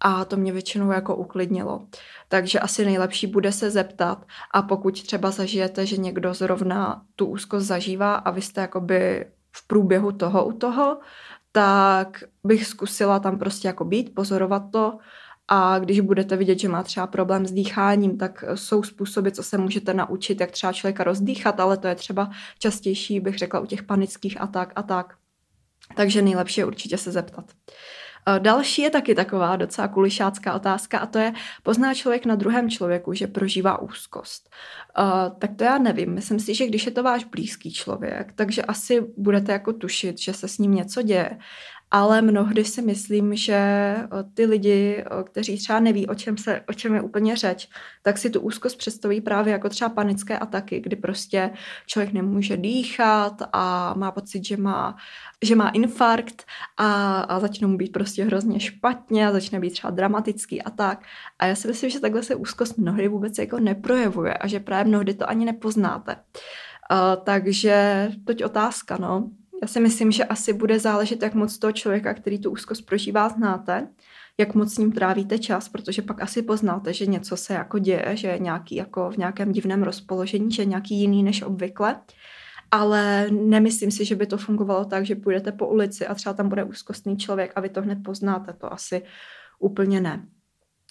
[0.00, 1.86] a to mě většinou jako uklidnilo.
[2.28, 7.66] Takže asi nejlepší bude se zeptat a pokud třeba zažijete, že někdo zrovna tu úzkost
[7.66, 10.98] zažívá a vy jste jakoby v průběhu toho u toho,
[11.52, 14.98] tak bych zkusila tam prostě jako být, pozorovat to
[15.48, 19.58] a když budete vidět, že má třeba problém s dýcháním, tak jsou způsoby, co se
[19.58, 23.82] můžete naučit, jak třeba člověka rozdýchat, ale to je třeba častější, bych řekla, u těch
[23.82, 25.14] panických atak a tak.
[25.96, 27.44] Takže nejlepší je určitě se zeptat.
[28.38, 31.32] Další je taky taková docela kulišácká otázka a to je,
[31.62, 34.50] pozná člověk na druhém člověku, že prožívá úzkost.
[34.98, 36.14] Uh, tak to já nevím.
[36.14, 40.32] Myslím si, že když je to váš blízký člověk, takže asi budete jako tušit, že
[40.32, 41.38] se s ním něco děje.
[41.90, 43.60] Ale mnohdy si myslím, že
[44.34, 47.68] ty lidi, kteří třeba neví, o čem, se, o čem je úplně řeč,
[48.02, 51.50] tak si tu úzkost představí právě jako třeba panické ataky, kdy prostě
[51.86, 54.96] člověk nemůže dýchat a má pocit, že má,
[55.42, 56.44] že má infarkt
[56.76, 61.04] a, a začne mu být prostě hrozně špatně a začne být třeba dramatický a tak.
[61.38, 64.88] A já si myslím, že takhle se úzkost mnohdy vůbec jako neprojevuje a že právě
[64.88, 66.16] mnohdy to ani nepoznáte.
[66.90, 69.30] Uh, takže toť otázka, no.
[69.62, 73.28] Já si myslím, že asi bude záležet, jak moc toho člověka, který tu úzkost prožívá,
[73.28, 73.88] znáte,
[74.38, 78.10] jak moc s ním trávíte čas, protože pak asi poznáte, že něco se jako děje,
[78.14, 82.00] že je nějaký jako v nějakém divném rozpoložení, že je nějaký jiný než obvykle.
[82.70, 86.48] Ale nemyslím si, že by to fungovalo tak, že půjdete po ulici a třeba tam
[86.48, 88.52] bude úzkostný člověk a vy to hned poznáte.
[88.52, 89.02] To asi
[89.58, 90.26] úplně ne.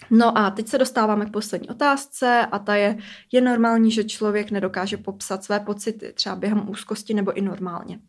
[0.10, 2.97] No a teď se dostáváme k poslední otázce a ta je,
[3.32, 7.99] je normální, že člověk nedokáže popsat své pocity třeba během úzkosti nebo i normálně.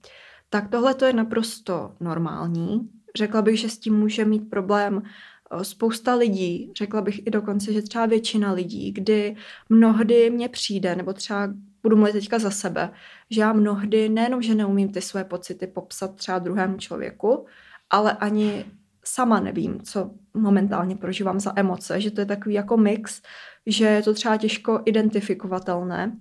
[0.50, 2.90] Tak tohle to je naprosto normální.
[3.16, 7.72] Řekla bych, že s tím může mít problém eh, spousta lidí, řekla bych i dokonce,
[7.72, 9.36] že třeba většina lidí, kdy
[9.68, 11.48] mnohdy mně přijde, nebo třeba
[11.82, 12.90] budu mluvit teďka za sebe,
[13.30, 17.46] že já mnohdy nejenom, že neumím ty své pocity popsat třeba druhému člověku,
[17.90, 18.64] ale ani
[19.04, 23.22] sama nevím, co momentálně prožívám za emoce, že to je takový jako mix,
[23.66, 26.16] že je to třeba těžko identifikovatelné.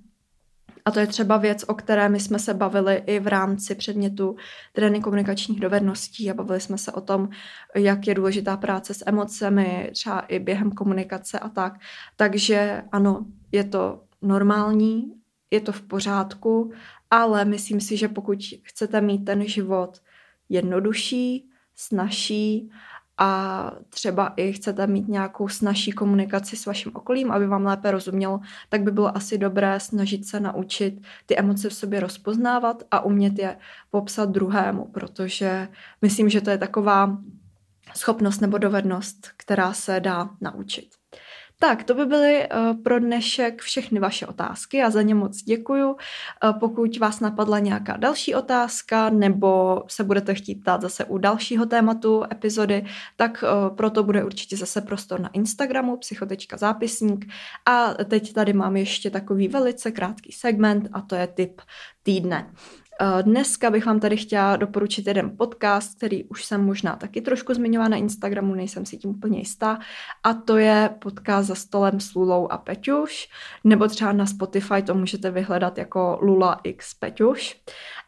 [0.88, 4.36] A to je třeba věc, o které my jsme se bavili i v rámci předmětu
[4.74, 7.30] trénink komunikačních dovedností a bavili jsme se o tom,
[7.76, 11.74] jak je důležitá práce s emocemi, třeba i během komunikace a tak.
[12.16, 15.14] Takže ano, je to normální,
[15.52, 16.72] je to v pořádku,
[17.12, 20.02] ale myslím si, že pokud chcete mít ten život
[20.50, 22.72] jednodušší, snažší
[23.18, 28.40] a třeba i chcete mít nějakou snažší komunikaci s vaším okolím, aby vám lépe rozumělo,
[28.70, 33.40] tak by bylo asi dobré snažit se naučit ty emoce v sobě rozpoznávat a umět
[33.40, 33.58] je
[33.92, 35.68] popsat druhému, protože
[36.02, 37.18] myslím, že to je taková
[37.96, 40.90] schopnost nebo dovednost, která se dá naučit.
[41.60, 44.78] Tak, to by byly uh, pro dnešek všechny vaše otázky.
[44.78, 45.90] Já za ně moc děkuju.
[45.90, 51.66] Uh, pokud vás napadla nějaká další otázka nebo se budete chtít ptát zase u dalšího
[51.66, 57.26] tématu epizody, tak uh, proto bude určitě zase prostor na Instagramu psychotečka zápisník.
[57.66, 61.62] A teď tady mám ještě takový velice krátký segment a to je tip
[62.04, 62.52] týdne.
[63.02, 67.54] Eh, dneska bych vám tady chtěla doporučit jeden podcast, který už jsem možná taky trošku
[67.54, 69.80] zmiňovala na Instagramu, nejsem si tím úplně jistá,
[70.24, 73.30] a to je podcast za stolem s Lulou a Peťuš,
[73.64, 77.62] nebo třeba na Spotify to můžete vyhledat jako Lula X Peťuš.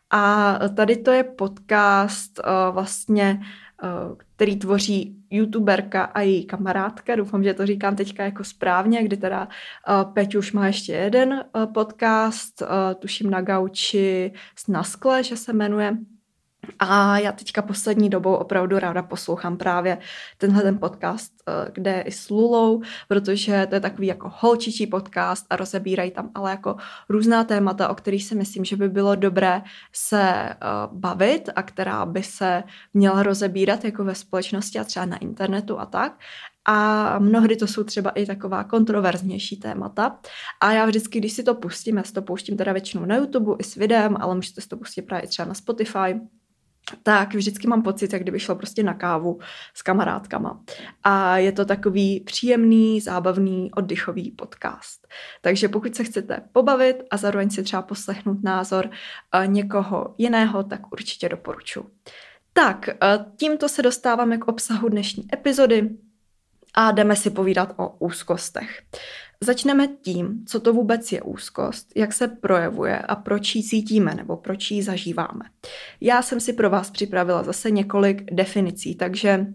[0.10, 3.67] A tady to je podcast uh, vlastně Eh,
[4.36, 7.16] který tvoří youtuberka a její kamarádka.
[7.16, 11.34] Doufám, že to říkám teďka jako správně, kdy teda eh, Peť už má ještě jeden
[11.34, 12.64] eh, podcast,
[13.00, 15.98] tuším na gauči s Naskle, že se jmenuje.
[16.80, 19.98] A já teďka poslední dobou opravdu ráda poslouchám právě
[20.38, 24.88] tenhle ten podcast, eh, kde je i s Lulou, protože to je takový jako holčičí
[24.88, 26.76] podcast a rozebírají tam ale jako
[27.10, 29.62] různá témata, o kterých si myslím, že by bylo dobré
[29.94, 35.18] se uh, bavit a která by se měla rozebírat jako ve společnosti a třeba na
[35.18, 36.20] internetu a tak.
[36.70, 40.20] A mnohdy to jsou třeba i taková kontroverznější témata.
[40.62, 43.56] A já vždycky, když si to pustím, já si to pouštím teda většinou na YouTube
[43.60, 46.20] i s videem, ale můžete si to pustit právě třeba na Spotify,
[47.04, 49.40] tak vždycky mám pocit, jak kdyby šlo prostě na kávu
[49.74, 50.62] s kamarádkama.
[51.04, 55.08] A je to takový příjemný, zábavný, oddychový podcast.
[55.42, 60.92] Takže pokud se chcete pobavit a zároveň si třeba poslechnout názor eh, někoho jiného, tak
[60.92, 61.86] určitě doporučuji.
[62.54, 62.96] Tak, eh,
[63.38, 65.90] tímto se dostáváme k obsahu dnešní epizody
[66.74, 68.82] a jdeme si povídat o úzkostech.
[69.42, 74.38] Začneme tím, co to vůbec je úzkost, jak se projevuje a proč ji cítíme nebo
[74.38, 75.46] proč ji zažíváme.
[76.02, 79.46] Já jsem si pro vás připravila zase několik definicí, takže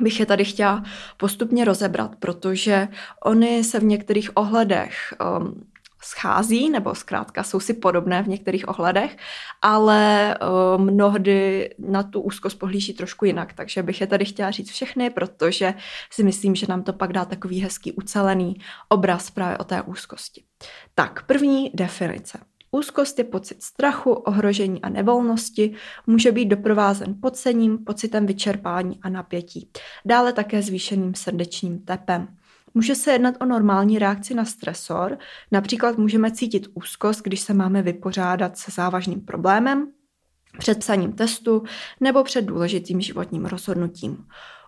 [0.00, 0.84] bych je tady chtěla
[1.16, 2.88] postupně rozebrat, protože
[3.24, 5.66] oni se v některých ohledech um,
[6.06, 9.16] schází, nebo zkrátka jsou si podobné v některých ohledech,
[9.62, 14.70] ale uh, mnohdy na tu úzkost pohlíží trošku jinak, takže bych je tady chtěla říct
[14.70, 15.74] všechny, protože
[16.10, 18.56] si myslím, že nám to pak dá takový hezký ucelený
[18.88, 20.42] obraz právě o té úzkosti.
[20.94, 22.38] Tak, první definice.
[22.70, 25.74] Úzkost je pocit strachu, ohrožení a nevolnosti,
[26.06, 29.70] může být doprovázen podcením, pocitem vyčerpání a napětí.
[30.04, 32.28] Dále také zvýšeným srdečním tepem.
[32.76, 35.18] Může se jednat o normální reakci na stresor,
[35.52, 39.92] například můžeme cítit úzkost, když se máme vypořádat se závažným problémem,
[40.58, 41.62] před psaním testu
[42.00, 44.26] nebo před důležitým životním rozhodnutím.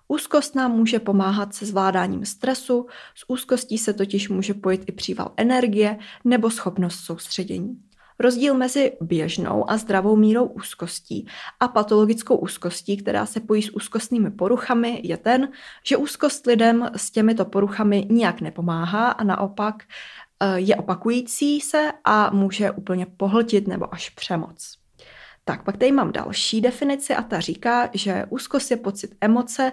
[0.09, 5.33] Úzkost nám může pomáhat se zvládáním stresu, s úzkostí se totiž může pojít i příval
[5.37, 7.77] energie nebo schopnost soustředění.
[8.19, 11.27] Rozdíl mezi běžnou a zdravou mírou úzkostí
[11.61, 15.49] a patologickou úzkostí, která se pojí s úzkostnými poruchami, je ten,
[15.85, 19.83] že úzkost lidem s těmito poruchami nijak nepomáhá a naopak
[20.41, 24.79] eh, je opakující se a může úplně pohltit nebo až přemoc.
[25.45, 29.73] Tak, pak tady mám další definici a ta říká, že úzkost je pocit emoce,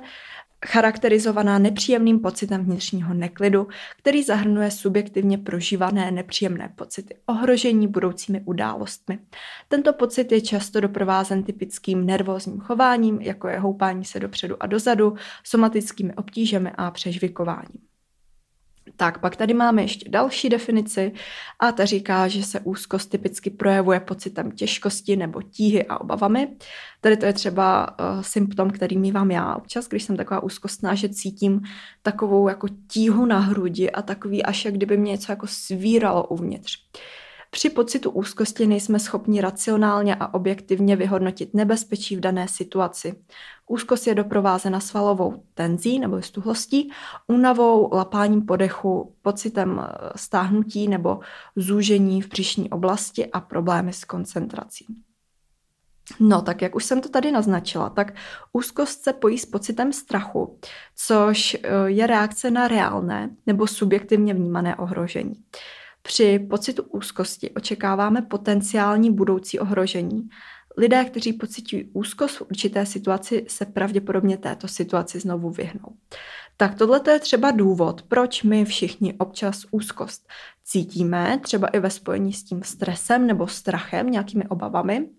[0.65, 9.20] charakterizovaná nepříjemným pocitem vnitřního neklidu, který zahrnuje subjektivně prožívané nepříjemné pocity ohrožení budoucími událostmi.
[9.68, 15.15] Tento pocit je často doprovázen typickým nervózním chováním, jako je houpání se dopředu a dozadu,
[15.44, 17.95] somatickými obtížemi a přežvikováním.
[18.95, 21.12] Tak, pak tady máme ještě další definici
[21.60, 26.48] a ta říká, že se úzkost typicky projevuje pocitem těžkosti nebo tíhy a obavami.
[27.02, 31.10] Tady to je třeba uh, symptom, který mývám já občas, když jsem taková úzkostná, že
[31.10, 31.62] cítím
[32.02, 36.78] takovou jako tíhu na hrudi a takový až jak kdyby mě něco jako svíralo uvnitř.
[36.78, 37.02] Uh,
[37.56, 43.15] při pocitu úzkosti nejsme schopni racionálně a objektivně vyhodnotit nebezpečí v dané situaci.
[43.68, 46.91] Úzkost je doprovázena svalovou tenzí nebo stuhlostí,
[47.28, 51.20] únavou, lapáním podechu, pocitem eh, stáhnutí nebo
[51.56, 54.86] zúžení v příšní oblasti a problémy s koncentrací.
[56.20, 58.13] No, tak jak už jsem to tady naznačila, tak
[58.54, 60.60] úzkost se pojí s pocitem strachu,
[60.96, 65.44] což eh, je reakce na reálné nebo subjektivně vnímané ohrožení.
[66.06, 70.30] Při pocitu úzkosti očekáváme potenciální budoucí ohrožení.
[70.78, 75.96] Lidé, kteří pocitují úzkost v určité situaci, se pravděpodobně této situaci znovu vyhnou.
[76.58, 80.28] Tak tohle je třeba důvod, proč my všichni občas úzkost
[80.63, 85.10] cítíme, třeba i ve spojení s tím stresem nebo strachem, nějakými obavami.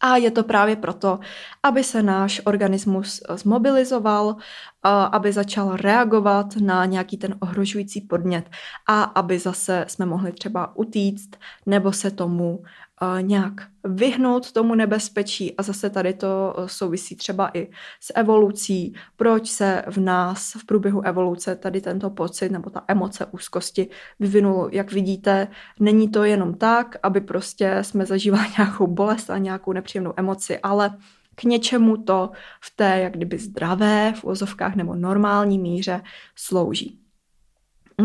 [0.00, 1.18] A je to právě proto,
[1.62, 4.36] aby se náš organismus zmobilizoval,
[5.12, 8.50] aby začal reagovat na nějaký ten ohrožující podnět
[8.88, 12.62] a aby zase jsme mohli třeba utíct nebo se tomu
[13.20, 13.52] nějak
[13.84, 19.96] vyhnout tomu nebezpečí a zase tady to souvisí třeba i s evolucí, proč se v
[19.96, 23.88] nás v průběhu evoluce tady tento pocit nebo ta emoce úzkosti
[24.20, 24.68] vyvinul.
[24.72, 25.48] Jak vidíte,
[25.80, 30.96] není to jenom tak, aby prostě jsme zažívali nějakou bolest a nějakou nepříjemnou emoci, ale
[31.34, 32.30] k něčemu to
[32.60, 36.02] v té jak kdyby zdravé, v úzovkách nebo normální míře
[36.36, 36.98] slouží.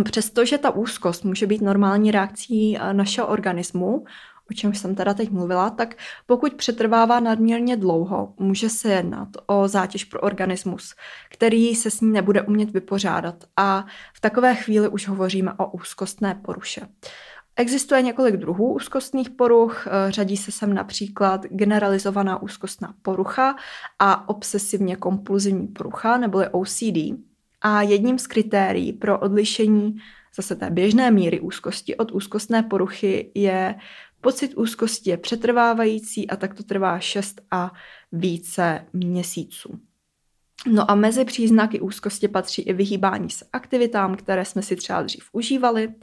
[0.03, 4.06] Přestože ta úzkost může být normální reakcí našeho organismu,
[4.54, 9.68] o čem jsem teda teď mluvila, tak pokud přetrvává nadměrně dlouho, může se jednat o
[9.68, 10.96] zátěž pro organismus,
[11.30, 16.36] který se s ní nebude umět vypořádat a v takové chvíli už hovoříme o úzkostné
[16.46, 16.88] poruše.
[17.56, 23.56] Existuje několik druhů úzkostných poruch, eh, řadí se sem například generalizovaná úzkostná porucha
[24.00, 27.18] a obsesivně kompulzivní porucha neboli OCD.
[27.62, 29.98] A jedním z kritérií pro odlišení
[30.36, 33.76] zase té běžné míry úzkosti od úzkostné poruchy je
[34.23, 37.71] Pocit úzkosti je přetrvávající a tak to trvá 6 a
[38.12, 39.79] více měsíců.
[40.71, 45.29] No a mezi příznaky úzkosti patří i vyhýbání se aktivitám, které jsme si třeba dřív
[45.31, 45.93] užívali,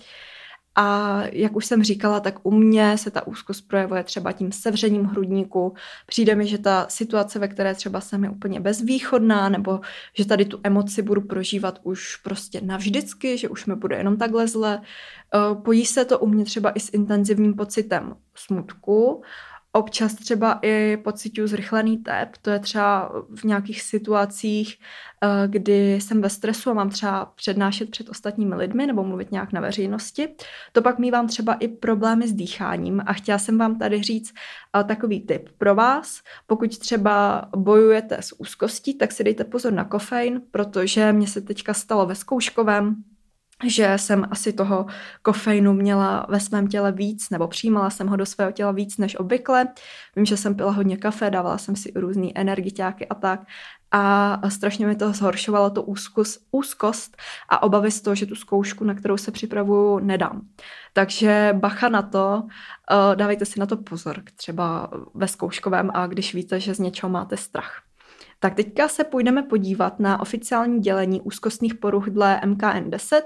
[0.75, 5.05] a jak už jsem říkala, tak u mě se ta úzkost projevuje třeba tím sevřením
[5.05, 5.75] hrudníku.
[6.07, 9.81] Přijde mi, že ta situace, ve které třeba jsem je úplně bezvýchodná, nebo
[10.15, 14.49] že tady tu emoci budu prožívat už prostě navždycky, že už mi bude jenom takhle
[14.49, 14.83] zle.
[15.35, 19.23] Eh, pojí se to u mě třeba i s intenzivním pocitem smutku,
[19.73, 24.79] Občas třeba i pocituju zrychlený tep, to je třeba v nějakých situacích,
[25.23, 29.53] eh, kdy jsem ve stresu a mám třeba přednášet před ostatními lidmi nebo mluvit nějak
[29.53, 30.29] na veřejnosti.
[30.73, 34.35] To pak mývám třeba i problémy s dýcháním a chtěla jsem vám tady říct
[34.81, 36.21] eh, takový tip pro vás.
[36.47, 41.75] Pokud třeba bojujete s úzkostí, tak si dejte pozor na kofein, protože mě se teďka
[41.75, 42.97] stalo ve zkouškovém,
[43.67, 44.87] že jsem asi toho
[45.23, 49.17] kofeinu měla ve svém těle víc, nebo přijímala jsem ho do svého těla víc než
[49.17, 49.69] obvykle.
[50.17, 53.41] Vím, že jsem pila hodně kafe, dávala jsem si různé energiťáky a tak.
[53.93, 57.17] A strašně mi to zhoršovalo to úzkos, úzkost
[57.49, 60.41] a obavy z toho, že tu zkoušku, na kterou se připravuju, nedám.
[60.93, 62.43] Takže bacha na to,
[62.91, 67.11] eh, dávejte si na to pozor, třeba ve zkouškovém a když víte, že z něčeho
[67.11, 67.90] máte strach.
[68.41, 73.23] Tak teďka se půjdeme podívat na oficiální dělení úzkostných poruch dle MKN10,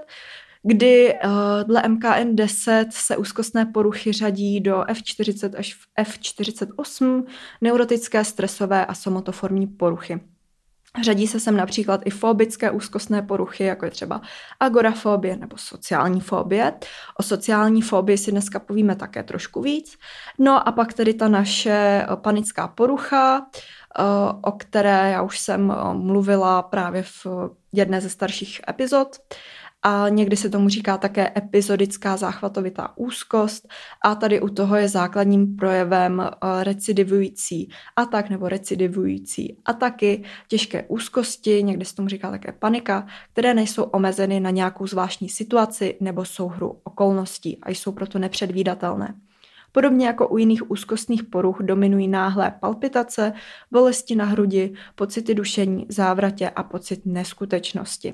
[0.63, 1.31] kdy uh,
[1.67, 7.23] dle MKN10 se úzkostné poruchy řadí do F40 až F48,
[7.61, 10.34] neurotické, stresové a somotoformní poruchy.
[11.03, 14.21] Řadí se sem například i fobické úzkostné poruchy, jako je třeba
[14.59, 16.73] agorafobie nebo sociální fobie.
[17.19, 19.97] O sociální fobii si dneska povíme také trošku víc.
[20.39, 23.45] No a pak tedy ta naše panická porucha,
[24.41, 27.27] o které já už jsem mluvila právě v
[27.73, 29.17] jedné ze starších epizod.
[29.87, 33.67] A někdy se tomu říká také epizodická záchvatovitá úzkost
[34.05, 41.63] a tady u toho je základním projevem eh, recidivující atak nebo recidivující ataky, těžké úzkosti,
[41.63, 46.79] někdy se tomu říká také panika, které nejsou omezeny na nějakou zvláštní situaci nebo souhru
[46.83, 49.15] okolností a jsou proto nepředvídatelné.
[49.71, 53.33] Podobně jako u jiných úzkostných poruch dominují náhlé palpitace,
[53.71, 58.13] bolesti na hrudi, pocity dušení, závratě a pocit neskutečnosti.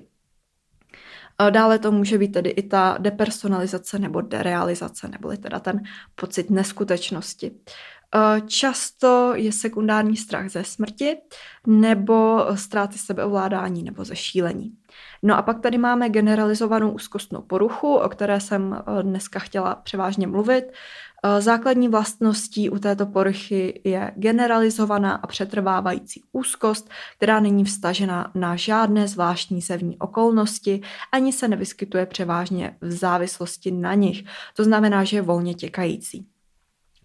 [1.49, 5.81] Dále to může být tedy i ta depersonalizace nebo derealizace, neboli teda ten
[6.15, 7.51] pocit neskutečnosti.
[8.47, 11.17] Často je sekundární strach ze smrti
[11.67, 14.71] nebo ztráty sebeovládání nebo ze šílení.
[15.23, 20.65] No a pak tady máme generalizovanou úzkostnou poruchu, o které jsem dneska chtěla převážně mluvit.
[21.23, 28.55] Eh, základní vlastností u této poruchy je generalizovaná a přetrvávající úzkost, která není vstažena na
[28.55, 34.23] žádné zvláštní zevní okolnosti, ani se nevyskytuje převážně v závislosti na nich.
[34.55, 36.30] To znamená, že je volně těkající.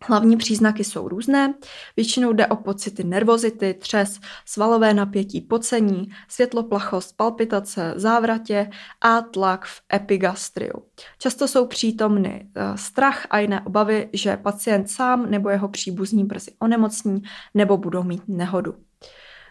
[0.05, 1.55] Hlavní příznaky jsou různé,
[1.97, 8.71] většinou jde o pocity nervozity, třes, svalové napětí, pocení, světloplachost, palpitace, závratě
[9.01, 10.83] a tlak v epigastriu.
[11.19, 16.53] Často jsou přítomny eh, strach a jiné obavy, že pacient sám nebo jeho příbuzní brzy
[16.59, 17.23] onemocní
[17.55, 18.75] nebo budou mít nehodu.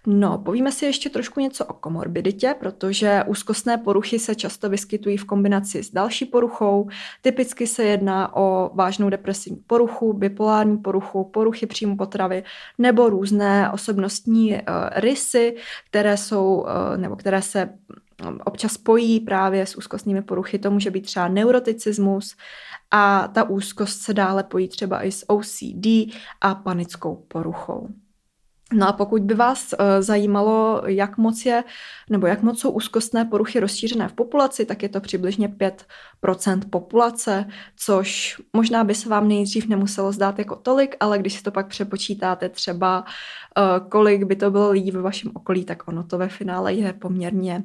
[0.07, 5.25] No, povíme si ještě trošku něco o komorbiditě, protože úzkostné poruchy se často vyskytují v
[5.25, 6.89] kombinaci s další poruchou.
[7.21, 12.43] Typicky se jedná o vážnou depresivní poruchu, bipolární poruchu, poruchy příjmu potravy
[12.77, 14.59] nebo různé osobnostní uh,
[14.95, 15.55] rysy,
[15.89, 20.59] které jsou uh, nebo které se mm, občas spojí právě s úzkostnými poruchy.
[20.59, 22.35] To může být třeba neuroticismus
[22.91, 25.85] a ta úzkost se dále pojí třeba i s OCD
[26.41, 27.89] a panickou poruchou.
[28.73, 31.63] No a pokud by vás uh, zajímalo, jak moc je,
[32.09, 37.45] nebo jak moc jsou úzkostné poruchy rozšířené v populaci, tak je to přibližně 5% populace,
[37.75, 41.67] což možná by se vám nejdřív nemuselo zdát jako tolik, ale když si to pak
[41.67, 43.05] přepočítáte třeba,
[43.57, 46.93] uh, kolik by to bylo lidí ve vašem okolí, tak ono to ve finále je
[46.93, 47.63] poměrně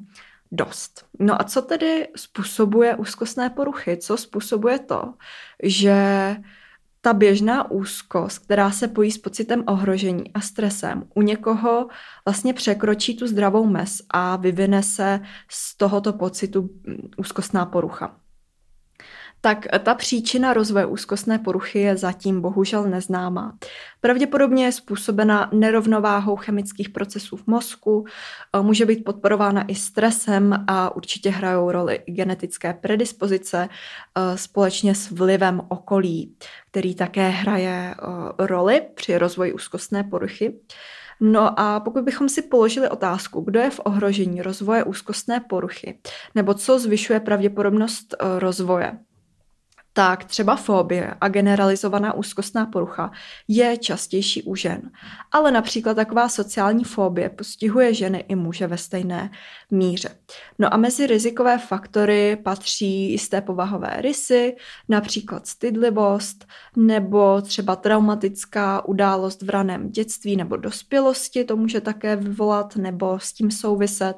[0.53, 1.07] dost.
[1.19, 3.97] No a co tedy způsobuje úzkostné poruchy?
[3.97, 5.15] Co způsobuje to,
[5.63, 6.37] že
[7.01, 11.89] ta běžná úzkost, která se pojí s pocitem ohrožení a stresem, u někoho
[12.25, 18.20] vlastně překročí tu zdravou mez a vyvine se z tohoto pocitu mm, úzkostná porucha
[19.41, 23.59] tak ta příčina rozvoje úzkostné poruchy je zatím bohužel neznámá.
[24.01, 28.05] Pravděpodobně je způsobena nerovnováhou chemických procesů v mozku,
[28.63, 33.69] může být podporována i stresem a určitě hrajou roli genetické predispozice
[34.35, 36.37] společně s vlivem okolí,
[36.71, 37.95] který také hraje
[38.39, 40.61] roli při rozvoji úzkostné poruchy.
[41.21, 45.99] No a pokud bychom si položili otázku, kdo je v ohrožení rozvoje úzkostné poruchy,
[46.35, 48.99] nebo co zvyšuje pravděpodobnost rozvoje,
[49.93, 53.11] tak třeba fobie a generalizovaná úzkostná porucha
[53.49, 54.91] je častější u žen.
[55.33, 59.31] Ale například taková sociální fobie postihuje ženy i muže ve stejné
[59.71, 60.09] míře.
[60.59, 64.57] No a mezi rizikové faktory patří jisté povahové rysy,
[64.89, 72.77] například stydlivost nebo třeba traumatická událost v raném dětství nebo dospělosti, to může také vyvolat
[72.77, 74.17] nebo s tím souviset.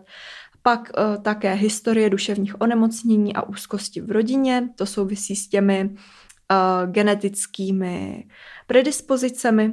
[0.62, 6.92] Pak uh, také historie duševních onemocnění a úzkosti v rodině, to souvisí s těmi uh,
[6.92, 8.26] genetickými
[8.66, 9.72] predispozicemi.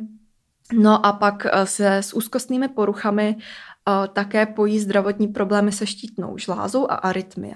[0.73, 3.35] No a pak uh, se s úzkostnými poruchami
[4.13, 7.53] také pojí zdravotní problémy se štítnou žlázou a arytmie,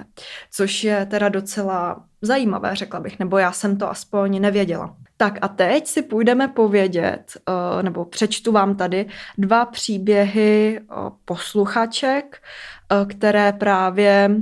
[0.51, 4.95] což je teda docela zajímavé, řekla bych, nebo já jsem to aspoň nevěděla.
[5.17, 7.37] Tak a teď si půjdeme povědět,
[7.81, 9.05] nebo přečtu vám tady
[9.37, 10.81] dva příběhy
[11.25, 12.41] posluchaček,
[13.07, 14.41] které právě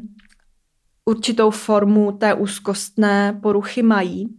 [1.06, 4.38] určitou formu té úzkostné poruchy mají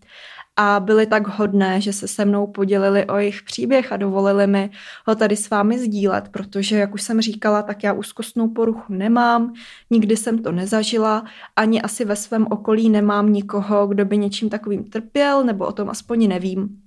[0.56, 4.70] a byli tak hodné, že se se mnou podělili o jejich příběh a dovolili mi
[5.06, 9.52] ho tady s vámi sdílet, protože, jak už jsem říkala, tak já úzkostnou poruchu nemám,
[9.90, 11.24] nikdy jsem to nezažila,
[11.56, 15.90] ani asi ve svém okolí nemám nikoho, kdo by něčím takovým trpěl, nebo o tom
[15.90, 16.81] aspoň nevím.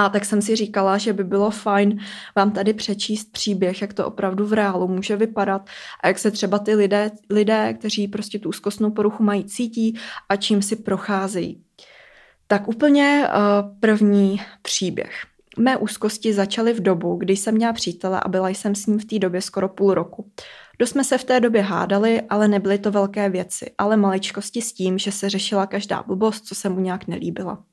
[0.00, 2.00] A tak jsem si říkala, že by bylo fajn
[2.36, 5.68] vám tady přečíst příběh, jak to opravdu v reálu může vypadat
[6.02, 9.98] a jak se třeba ty lidé, lidé kteří prostě tu úzkostnou poruchu mají, cítí
[10.28, 11.62] a čím si procházejí.
[12.46, 15.10] Tak úplně uh, první příběh.
[15.58, 19.04] Mé úzkosti začaly v dobu, kdy jsem měla přítele a byla jsem s ním v
[19.04, 20.30] té době skoro půl roku.
[20.78, 24.72] Dost jsme se v té době hádali, ale nebyly to velké věci, ale maličkosti s
[24.72, 27.64] tím, že se řešila každá blbost, co se mu nějak nelíbila.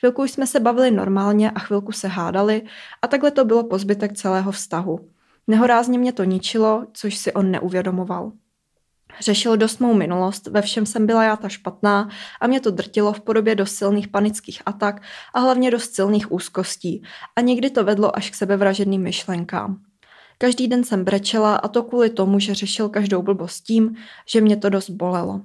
[0.00, 2.62] Chvilku jsme se bavili normálně a chvilku se hádali
[3.02, 5.00] a takhle to bylo po zbytek celého vztahu.
[5.46, 8.32] Nehorázně mě to ničilo, což si on neuvědomoval.
[9.20, 12.08] Řešil dost mou minulost, ve všem jsem byla já ta špatná
[12.40, 15.02] a mě to drtilo v podobě dost silných panických atak
[15.34, 17.02] a hlavně dost silných úzkostí
[17.36, 19.80] a někdy to vedlo až k sebevražedným myšlenkám.
[20.38, 23.96] Každý den jsem brečela a to kvůli tomu, že řešil každou blbost tím,
[24.26, 25.40] že mě to dost bolelo.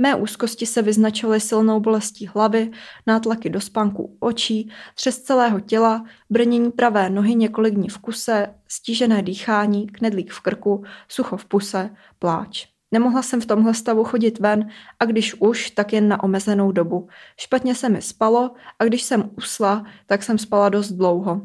[0.00, 2.70] Mé úzkosti se vyznačovaly silnou bolestí hlavy,
[3.06, 9.22] nátlaky do spánku očí, třes celého těla, brnění pravé nohy několik dní v kuse, stížené
[9.22, 12.66] dýchání, knedlík v krku, sucho v puse, pláč.
[12.92, 14.68] Nemohla jsem v tomhle stavu chodit ven
[15.00, 17.08] a když už, tak jen na omezenou dobu.
[17.36, 21.40] Špatně se mi spalo a když jsem usla, tak jsem spala dost dlouho.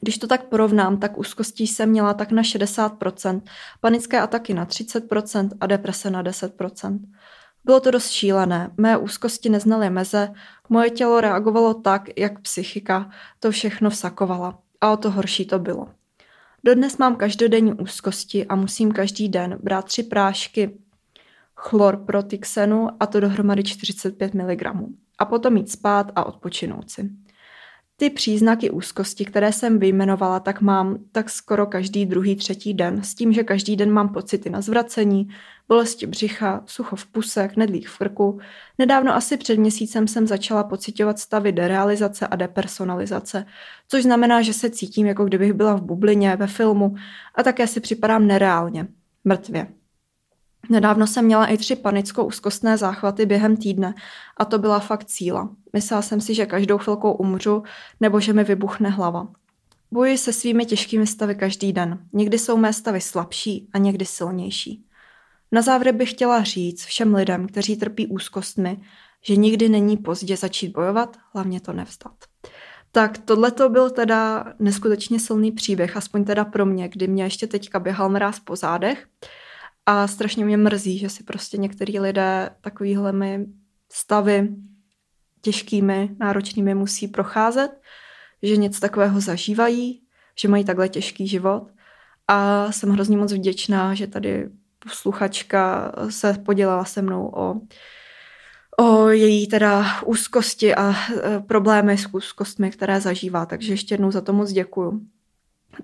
[0.00, 3.42] Když to tak porovnám, tak úzkostí jsem měla tak na 60%,
[3.80, 6.98] panické ataky na 30% a deprese na 10%.
[7.64, 10.32] Bylo to dost šílené, mé úzkosti neznaly meze,
[10.68, 13.10] moje tělo reagovalo tak, jak psychika
[13.40, 14.58] to všechno vsakovala.
[14.80, 15.88] A o to horší to bylo.
[16.64, 20.78] Dodnes mám každodenní úzkosti a musím každý den brát tři prášky
[21.56, 24.62] chlorprotixenu a to dohromady 45 mg.
[25.18, 27.10] A potom jít spát a odpočinout si.
[27.96, 33.14] Ty příznaky úzkosti, které jsem vyjmenovala, tak mám tak skoro každý druhý, třetí den, s
[33.14, 35.28] tím, že každý den mám pocity na zvracení,
[35.68, 38.38] bolesti břicha, sucho v puse, knedlík v krku.
[38.78, 43.46] Nedávno asi před měsícem jsem začala pocitovat stavy derealizace a depersonalizace,
[43.88, 46.94] což znamená, že se cítím, jako kdybych byla v bublině, ve filmu
[47.34, 48.86] a také si připadám nereálně,
[49.24, 49.83] mrtvě.
[50.70, 53.94] Nedávno jsem měla i tři panicko-úzkostné záchvaty během týdne
[54.36, 55.50] a to byla fakt cíla.
[55.72, 57.62] Myslela jsem si, že každou chvilkou umřu
[58.00, 59.28] nebo že mi vybuchne hlava.
[59.90, 61.98] Bojuji se svými těžkými stavy každý den.
[62.12, 64.84] Někdy jsou mé stavy slabší a někdy silnější.
[65.52, 68.80] Na závěr bych chtěla říct všem lidem, kteří trpí úzkostmi,
[69.22, 72.14] že nikdy není pozdě začít bojovat, hlavně to nevzdat.
[72.92, 77.46] Tak tohle to byl teda neskutečně silný příběh, aspoň teda pro mě, kdy mě ještě
[77.46, 79.06] teďka běhal mráz po zádech.
[79.86, 83.12] A strašně mě mrzí, že si prostě některý lidé takovýhle
[83.92, 84.48] stavy
[85.40, 87.70] těžkými, náročnými musí procházet,
[88.42, 90.02] že něco takového zažívají,
[90.38, 91.70] že mají takhle těžký život.
[92.28, 97.60] A jsem hrozně moc vděčná, že tady posluchačka se podělila se mnou o,
[98.84, 103.46] o její teda úzkosti a e, problémy s úzkostmi, které zažívá.
[103.46, 105.00] Takže ještě jednou za to moc děkuju.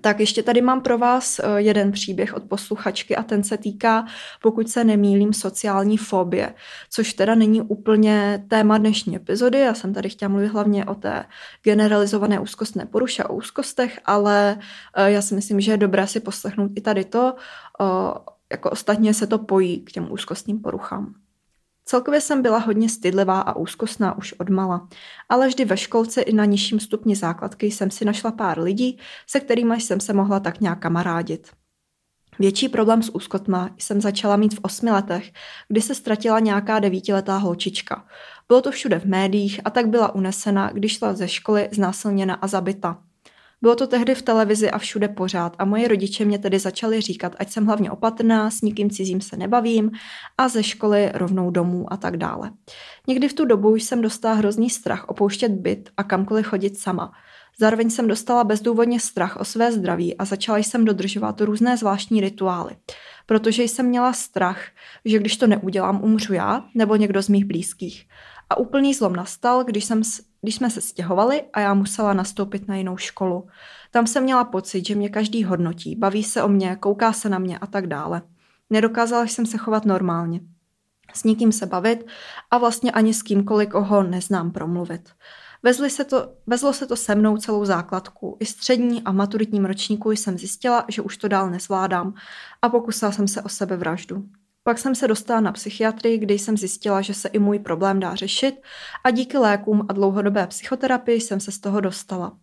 [0.01, 4.05] Tak ještě tady mám pro vás eh, jeden příběh od posluchačky a ten se týká,
[4.41, 6.53] pokud se nemýlím, sociální fobie,
[6.89, 9.59] což teda není úplně téma dnešní epizody.
[9.59, 11.25] Já jsem tady chtěla mluvit hlavně o té
[11.63, 14.57] generalizované úzkostné poruše a úzkostech, ale
[14.95, 17.35] eh, já si myslím, že je dobré si poslechnout i tady to,
[17.81, 17.85] eh,
[18.51, 21.13] jako ostatně se to pojí k těm úzkostným poruchám.
[21.85, 24.87] Celkově jsem byla hodně stydlivá a úzkostná už od mala,
[25.29, 29.39] ale vždy ve školce i na nižším stupni základky jsem si našla pár lidí, se
[29.39, 31.47] kterými jsem se mohla tak nějak kamarádit.
[32.39, 35.31] Větší problém s úzkostma jsem začala mít v osmi letech,
[35.67, 38.05] kdy se ztratila nějaká devítiletá holčička.
[38.47, 42.47] Bylo to všude v médiích a tak byla unesena, když šla ze školy znásilněna a
[42.47, 43.03] zabita.
[43.63, 47.35] Bylo to tehdy v televizi a všude pořád a moje rodiče mě tedy začali říkat,
[47.39, 49.91] ať jsem hlavně opatrná, s nikým cizím se nebavím
[50.37, 52.51] a ze školy rovnou domů a tak dále.
[53.07, 57.11] Někdy v tu dobu jsem dostala hrozný strach opouštět byt a kamkoliv chodit sama.
[57.59, 62.75] Zároveň jsem dostala bezdůvodně strach o své zdraví a začala jsem dodržovat různé zvláštní rituály,
[63.25, 64.61] protože jsem měla strach,
[65.05, 68.05] že když to neudělám, umřu já nebo někdo z mých blízkých.
[68.51, 70.01] A úplný zlom nastal, když, jsem,
[70.41, 73.47] když jsme se stěhovali a já musela nastoupit na jinou školu.
[73.91, 77.39] Tam jsem měla pocit, že mě každý hodnotí, baví se o mě, kouká se na
[77.39, 78.21] mě a tak dále.
[78.69, 80.39] Nedokázala jsem se chovat normálně.
[81.13, 82.05] S nikým se bavit
[82.51, 85.09] a vlastně ani s kýmkoliv, koho neznám promluvit.
[85.63, 88.37] Vezli se to, vezlo se to se mnou celou základku.
[88.39, 92.13] I střední a maturitním ročníku jsem zjistila, že už to dál nezvládám
[92.61, 94.23] a pokusila jsem se o sebevraždu.
[94.63, 98.15] Pak jsem se dostala na psychiatrii, kde jsem zjistila, že se i můj problém dá
[98.15, 98.55] řešit
[99.03, 102.37] a díky lékům a dlouhodobé psychoterapii jsem se z toho dostala.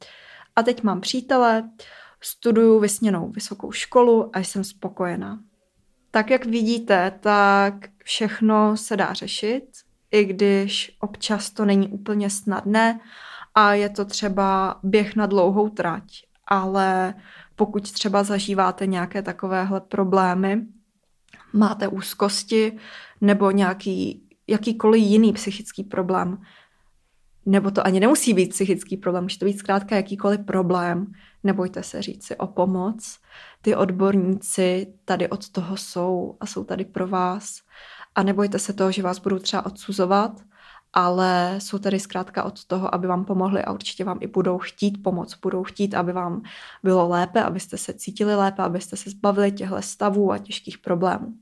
[0.56, 1.70] A teď mám přítele,
[2.20, 5.40] studuju vysněnou vysokou školu a jsem spokojená.
[6.10, 9.64] Tak jak vidíte, tak všechno se dá řešit,
[10.10, 13.00] i když občas to není úplně snadné
[13.54, 16.04] a je to třeba běh na dlouhou trať.
[16.46, 17.14] Ale
[17.56, 20.66] pokud třeba zažíváte nějaké takovéhle problémy,
[21.52, 22.78] máte úzkosti
[23.20, 26.38] nebo nějaký jakýkoliv jiný psychický problém,
[27.46, 31.06] nebo to ani nemusí být psychický problém, může to být zkrátka jakýkoliv problém,
[31.44, 33.18] nebojte se říct si o pomoc.
[33.62, 37.60] Ty odborníci tady od toho jsou a jsou tady pro vás.
[38.14, 40.40] A nebojte se toho, že vás budou třeba odsuzovat,
[40.92, 45.02] ale jsou tady zkrátka od toho, aby vám pomohli a určitě vám i budou chtít
[45.02, 45.34] pomoct.
[45.42, 46.42] Budou chtít, aby vám
[46.82, 51.32] bylo lépe, abyste se cítili lépe, abyste se zbavili těchto stavů a těžkých problémů.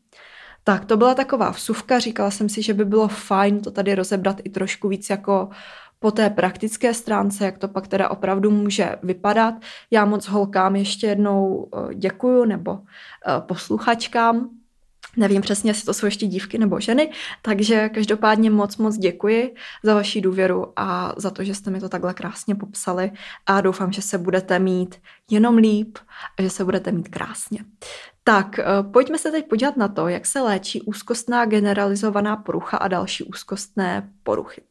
[0.64, 4.40] Tak to byla taková vsuvka, říkala jsem si, že by bylo fajn to tady rozebrat
[4.44, 5.48] i trošku víc jako
[5.98, 9.54] po té praktické stránce, jak to pak teda opravdu může vypadat.
[9.90, 14.50] Já moc holkám ještě jednou eh, děkuju, nebo eh, posluchačkám,
[15.16, 17.10] Nevím přesně, jestli to jsou ještě dívky nebo ženy,
[17.42, 21.88] takže každopádně moc, moc děkuji za vaši důvěru a za to, že jste mi to
[21.88, 23.12] takhle krásně popsali
[23.46, 24.94] a doufám, že se budete mít
[25.30, 25.98] jenom líp
[26.38, 27.58] a že se budete mít krásně.
[28.28, 32.88] Tak, eh, pojďme se teď podívat na to, jak se léčí úzkostná generalizovaná porucha a
[32.88, 34.62] další úzkostné poruchy.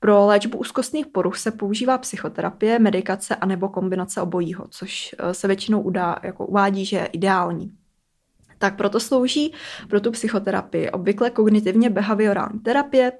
[0.00, 5.46] Pro léčbu úzkostných poruch se používá psychoterapie, medikace a nebo kombinace obojího, což eh, se
[5.46, 7.72] většinou udá, jako uvádí, že je ideální.
[8.58, 9.52] Tak proto slouží
[9.88, 10.90] pro tu psychoterapii.
[10.90, 13.12] Obvykle kognitivně behaviorální terapie,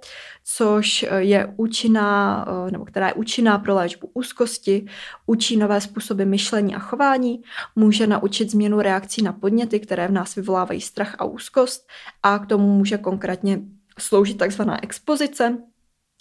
[0.44, 4.86] což je účinná, eh, nebo která je účinná pro léčbu úzkosti,
[5.26, 7.42] učí nové způsoby myšlení a chování,
[7.76, 11.88] může naučit změnu reakcí na podněty, které v nás vyvolávají strach a úzkost
[12.22, 13.60] a k tomu může konkrétně
[13.98, 15.58] sloužit takzvaná expozice,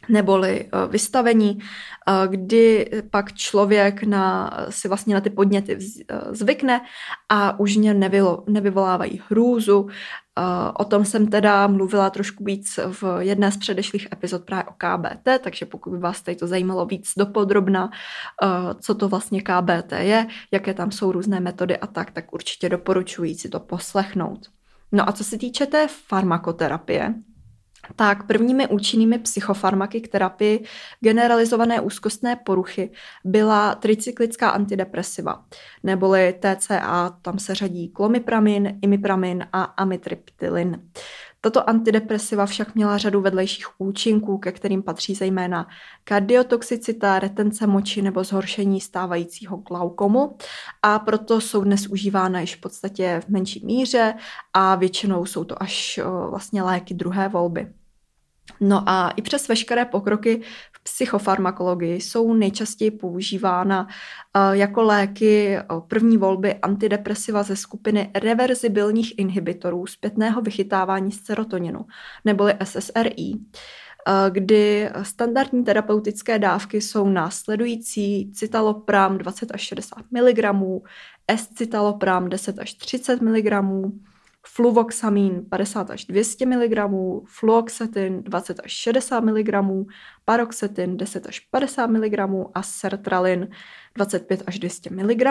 [0.09, 6.81] neboli eh, vystavení, eh, kdy pak člověk na, si vlastně na ty podněty eh, zvykne
[7.29, 9.87] a už mě nevylo, nevyvolávají hrůzu.
[10.79, 15.43] O tom jsem teda mluvila trošku víc v jedné z předešlých epizod právě o KBT,
[15.43, 17.89] takže pokud by vás tady to zajímalo víc dopodrobna,
[18.79, 23.35] co to vlastně KBT je, jaké tam jsou různé metody a tak, tak určitě doporučuji
[23.35, 24.39] si to poslechnout.
[24.91, 27.13] No a co se týče té farmakoterapie,
[27.95, 30.65] tak prvními účinnými psychofarmaky k terapii
[30.99, 32.91] generalizované úzkostné poruchy
[33.23, 35.43] byla tricyklická antidepresiva,
[35.83, 40.81] neboli TCA, tam se řadí klomipramin, imipramin a amitriptylin.
[41.45, 45.67] Tato antidepresiva však měla řadu vedlejších účinků, ke kterým patří zejména
[46.03, 50.37] kardiotoxicita, retence moči nebo zhoršení stávajícího glaukomu
[50.81, 54.13] a proto jsou dnes užívána již v podstatě v menší míře
[54.53, 57.73] a většinou jsou to až vlastně léky druhé volby.
[58.59, 60.41] No a i přes veškeré pokroky
[60.86, 63.88] psychofarmakologii jsou nejčastěji používána
[64.51, 65.57] jako léky
[65.88, 71.86] první volby antidepresiva ze skupiny reverzibilních inhibitorů zpětného vychytávání serotoninu,
[72.25, 73.33] neboli SSRI
[74.29, 80.45] kdy standardní terapeutické dávky jsou následující citalopram 20 až 60 mg,
[81.31, 83.51] S-citalopram 10 až 30 mg,
[84.47, 86.79] fluvoxamín 50 až 200 mg,
[87.25, 89.55] fluoxetin 20 až 60 mg,
[90.25, 92.19] paroxetin 10 až 50 mg
[92.53, 93.47] a sertralin
[93.95, 95.23] 25 až 200 mg.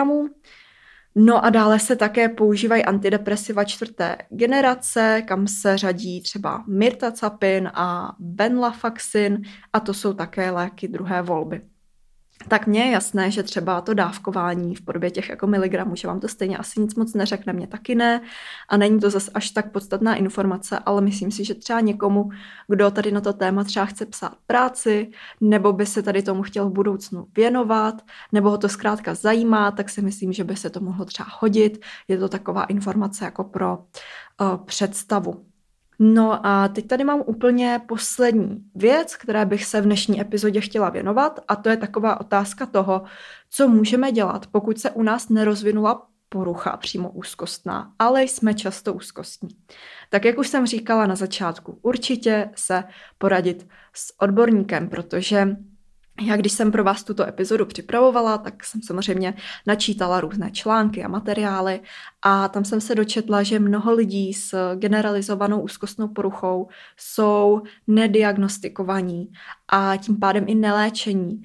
[1.15, 8.15] No a dále se také používají antidepresiva čtvrté generace, kam se řadí třeba mirtazapin a
[8.19, 9.41] benlafaxin
[9.73, 11.61] a to jsou také léky druhé volby
[12.47, 16.19] tak mně je jasné, že třeba to dávkování v podobě těch jako miligramů, že vám
[16.19, 18.21] to stejně asi nic moc neřekne, mě taky ne
[18.69, 22.29] a není to zas až tak podstatná informace, ale myslím si, že třeba někomu,
[22.67, 25.11] kdo tady na to téma třeba chce psát práci,
[25.41, 29.89] nebo by se tady tomu chtěl v budoucnu věnovat, nebo ho to zkrátka zajímá, tak
[29.89, 31.85] si myslím, že by se to mohlo třeba hodit.
[32.07, 35.54] Je to taková informace jako pro uh, představu.
[35.99, 40.89] No a teď tady mám úplně poslední věc, které bych se v dnešní epizodě chtěla
[40.89, 43.03] věnovat a to je taková otázka toho,
[43.49, 49.49] co můžeme dělat, pokud se u nás nerozvinula porucha přímo úzkostná, ale jsme často úzkostní.
[50.09, 52.83] Tak jak už jsem říkala na začátku, určitě se
[53.17, 55.47] poradit s odborníkem, protože
[56.21, 59.33] já když jsem pro vás tuto epizodu připravovala, tak jsem samozřejmě
[59.67, 61.81] načítala různé články a materiály
[62.21, 69.31] a tam jsem se dočetla, že mnoho lidí s generalizovanou úzkostnou poruchou jsou nediagnostikovaní
[69.71, 71.41] a tím pádem i neléčení.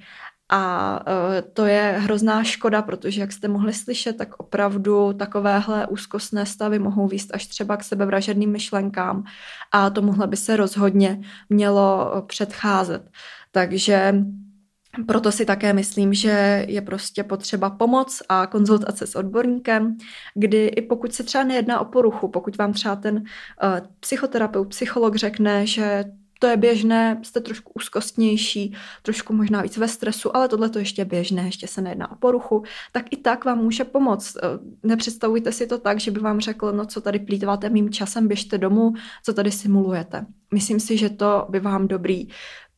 [0.53, 6.45] A e, to je hrozná škoda, protože jak jste mohli slyšet, tak opravdu takovéhle úzkostné
[6.45, 9.23] stavy mohou výst až třeba k sebevražedným myšlenkám
[9.71, 13.09] a tomuhle by se rozhodně mělo předcházet.
[13.51, 14.13] Takže
[15.07, 19.97] proto si také myslím, že je prostě potřeba pomoc a konzultace s odborníkem,
[20.35, 23.23] kdy i pokud se třeba nejedná o poruchu, pokud vám třeba ten uh,
[23.99, 26.05] psychoterapeut, psycholog řekne, že
[26.41, 31.01] to je běžné, jste trošku úzkostnější, trošku možná víc ve stresu, ale tohle to ještě
[31.01, 34.37] je běžné, ještě se nejedná o poruchu, tak i tak vám může pomoct.
[34.37, 34.41] Eh,
[34.83, 38.57] nepředstavujte si to tak, že by vám řekl, no co tady plítváte mým časem, běžte
[38.57, 40.25] domů, co tady simulujete.
[40.53, 42.27] Myslím si, že to by vám dobrý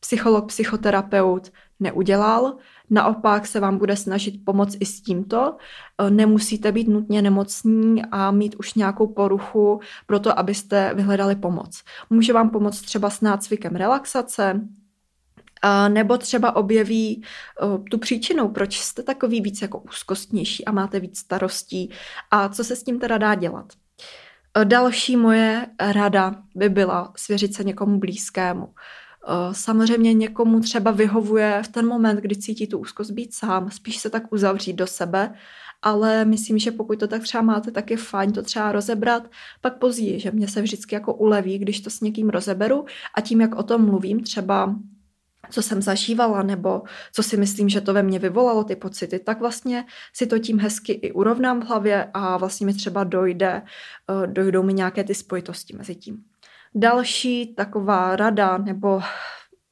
[0.00, 2.56] psycholog, psychoterapeut neudělal.
[2.90, 5.56] Naopak se vám bude snažit pomoct i s tímto.
[5.98, 11.82] E, nemusíte být nutně nemocní a mít už nějakou poruchu pro to, abyste vyhledali pomoc.
[12.10, 14.60] Může vám pomoct třeba s nácvikem relaxace,
[15.88, 17.22] nebo třeba objeví
[17.62, 21.90] uh, tu příčinu, proč jste takový víc jako úzkostnější a máte víc starostí
[22.30, 23.72] a co se s tím teda dá dělat.
[24.64, 28.74] Další moje rada by byla svěřit se někomu blízkému.
[29.52, 34.10] Samozřejmě někomu třeba vyhovuje v ten moment, kdy cítí tu úzkost být sám, spíš se
[34.10, 35.34] tak uzavřít do sebe,
[35.82, 39.78] ale myslím, že pokud to tak třeba máte, tak je fajn to třeba rozebrat pak
[39.78, 43.54] později, že mě se vždycky jako uleví, když to s někým rozeberu a tím, jak
[43.54, 44.74] o tom mluvím, třeba
[45.50, 49.40] co jsem zažívala, nebo co si myslím, že to ve mně vyvolalo ty pocity, tak
[49.40, 54.26] vlastně si to tím hezky i urovnám v hlavě a vlastně mi třeba dojde, eh,
[54.26, 56.24] dojdou mi nějaké ty spojitosti mezi tím.
[56.74, 59.00] Další taková rada nebo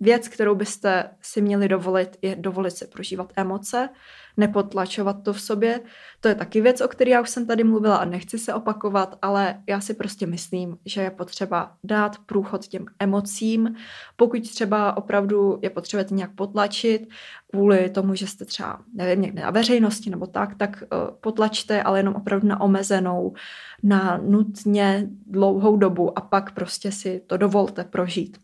[0.03, 3.89] věc, kterou byste si měli dovolit, je dovolit si prožívat emoce,
[4.37, 5.81] nepotlačovat to v sobě.
[6.21, 9.19] To je taky věc, o které já už jsem tady mluvila a nechci se opakovat,
[9.23, 13.75] ale já si prostě myslím, že je potřeba dát průchod těm emocím.
[14.17, 17.09] Pokud třeba opravdu je potřeba nějak potlačit
[17.51, 21.99] kvůli tomu, že jste třeba, nevím, někde na veřejnosti nebo tak, tak uh, potlačte, ale
[21.99, 23.35] jenom opravdu na omezenou,
[23.83, 28.39] na nutně dlouhou dobu a pak prostě si to dovolte prožít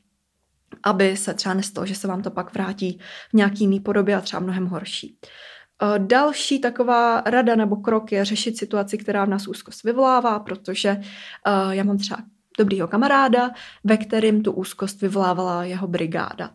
[0.82, 2.98] aby se třeba nestalo, že se vám to pak vrátí
[3.30, 5.18] v nějaký jiný podobě a třeba mnohem horší.
[5.82, 10.90] Eh, další taková rada nebo krok je řešit situaci, která v nás úzkost vyvolává, protože
[10.96, 12.22] uh, já mám třeba
[12.58, 13.50] dobrýho kamaráda,
[13.84, 16.50] ve kterým tu úzkost vyvolávala jeho brigáda.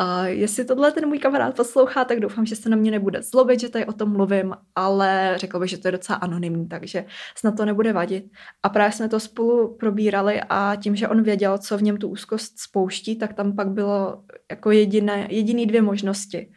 [0.00, 3.60] Uh, jestli tohle ten můj kamarád poslouchá, tak doufám, že se na mě nebude zlobit,
[3.60, 7.04] že tady o tom mluvím, ale řekl bych, že to je docela anonymní, takže
[7.36, 8.24] snad to nebude vadit.
[8.62, 12.08] A právě jsme to spolu probírali a tím, že on věděl, co v něm tu
[12.08, 16.52] úzkost spouští, tak tam pak bylo jako jediné, jediný dvě možnosti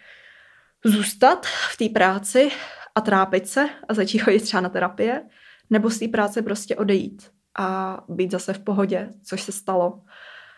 [0.86, 2.52] zůstat v té práci
[2.96, 5.24] a trápit se a začít chodit třeba na terapie,
[5.70, 10.02] nebo z té práce prostě odejít a být zase v pohodě, což se stalo.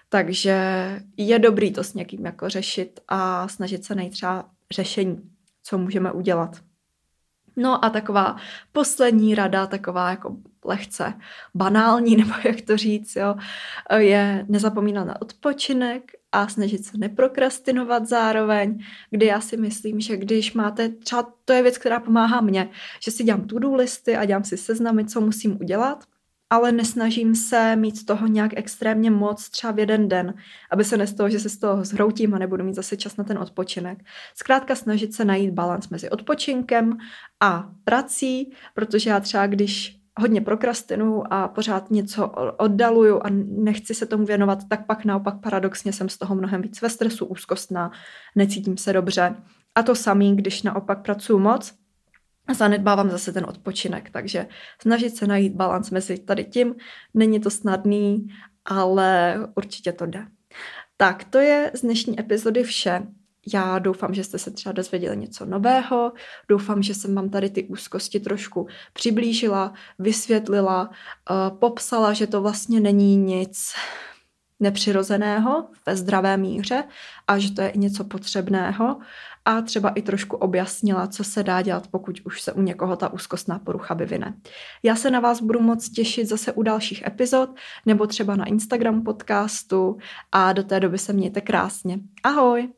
[0.09, 0.55] Takže
[1.17, 5.21] je dobrý to s někým jako řešit a snažit se najít třeba řešení,
[5.63, 6.61] co můžeme udělat.
[7.55, 8.35] No a taková
[8.71, 11.13] poslední rada, taková jako lehce
[11.55, 13.35] banální, nebo jak to říct, jo,
[13.97, 18.79] je nezapomínat na odpočinek a snažit se neprokrastinovat zároveň,
[19.09, 22.69] kdy já si myslím, že když máte, třeba to je věc, která pomáhá mně,
[23.03, 26.03] že si dělám to-do listy a dělám si seznamy, co musím udělat,
[26.49, 30.33] ale nesnažím se mít toho nějak extrémně moc třeba v jeden den,
[30.71, 33.37] aby se nestalo, že se z toho zhroutím a nebudu mít zase čas na ten
[33.37, 34.03] odpočinek.
[34.35, 36.97] Zkrátka snažit se najít balans mezi odpočinkem
[37.39, 42.27] a prací, protože já třeba když hodně prokrastinu a pořád něco
[42.57, 46.81] oddaluju a nechci se tomu věnovat, tak pak naopak paradoxně jsem z toho mnohem víc
[46.81, 47.91] ve stresu, úzkostná,
[48.35, 49.35] necítím se dobře.
[49.75, 51.73] A to samý, když naopak pracuji moc,
[52.53, 54.47] zanedbávám zase ten odpočinek, takže
[54.81, 56.75] snažit se najít balans mezi tady tím,
[57.13, 58.27] není to snadný,
[58.65, 60.25] ale určitě to jde.
[60.97, 63.01] Tak, to je z dnešní epizody vše.
[63.53, 66.13] Já doufám, že jste se třeba dozvěděli něco nového,
[66.49, 72.79] doufám, že jsem vám tady ty úzkosti trošku přiblížila, vysvětlila, uh, popsala, že to vlastně
[72.79, 73.73] není nic
[74.59, 76.83] nepřirozeného ve zdravé míře
[77.27, 78.97] a že to je i něco potřebného
[79.47, 83.13] a třeba i trošku objasnila, co se dá dělat, pokud už se u někoho ta
[83.13, 84.33] úzkostná porucha vyvine.
[84.83, 87.49] Já se na vás budu moc těšit zase u dalších epizod
[87.85, 89.97] nebo třeba na Instagram podcastu
[90.31, 91.99] a do té doby se mějte krásně.
[92.23, 92.69] Ahoj!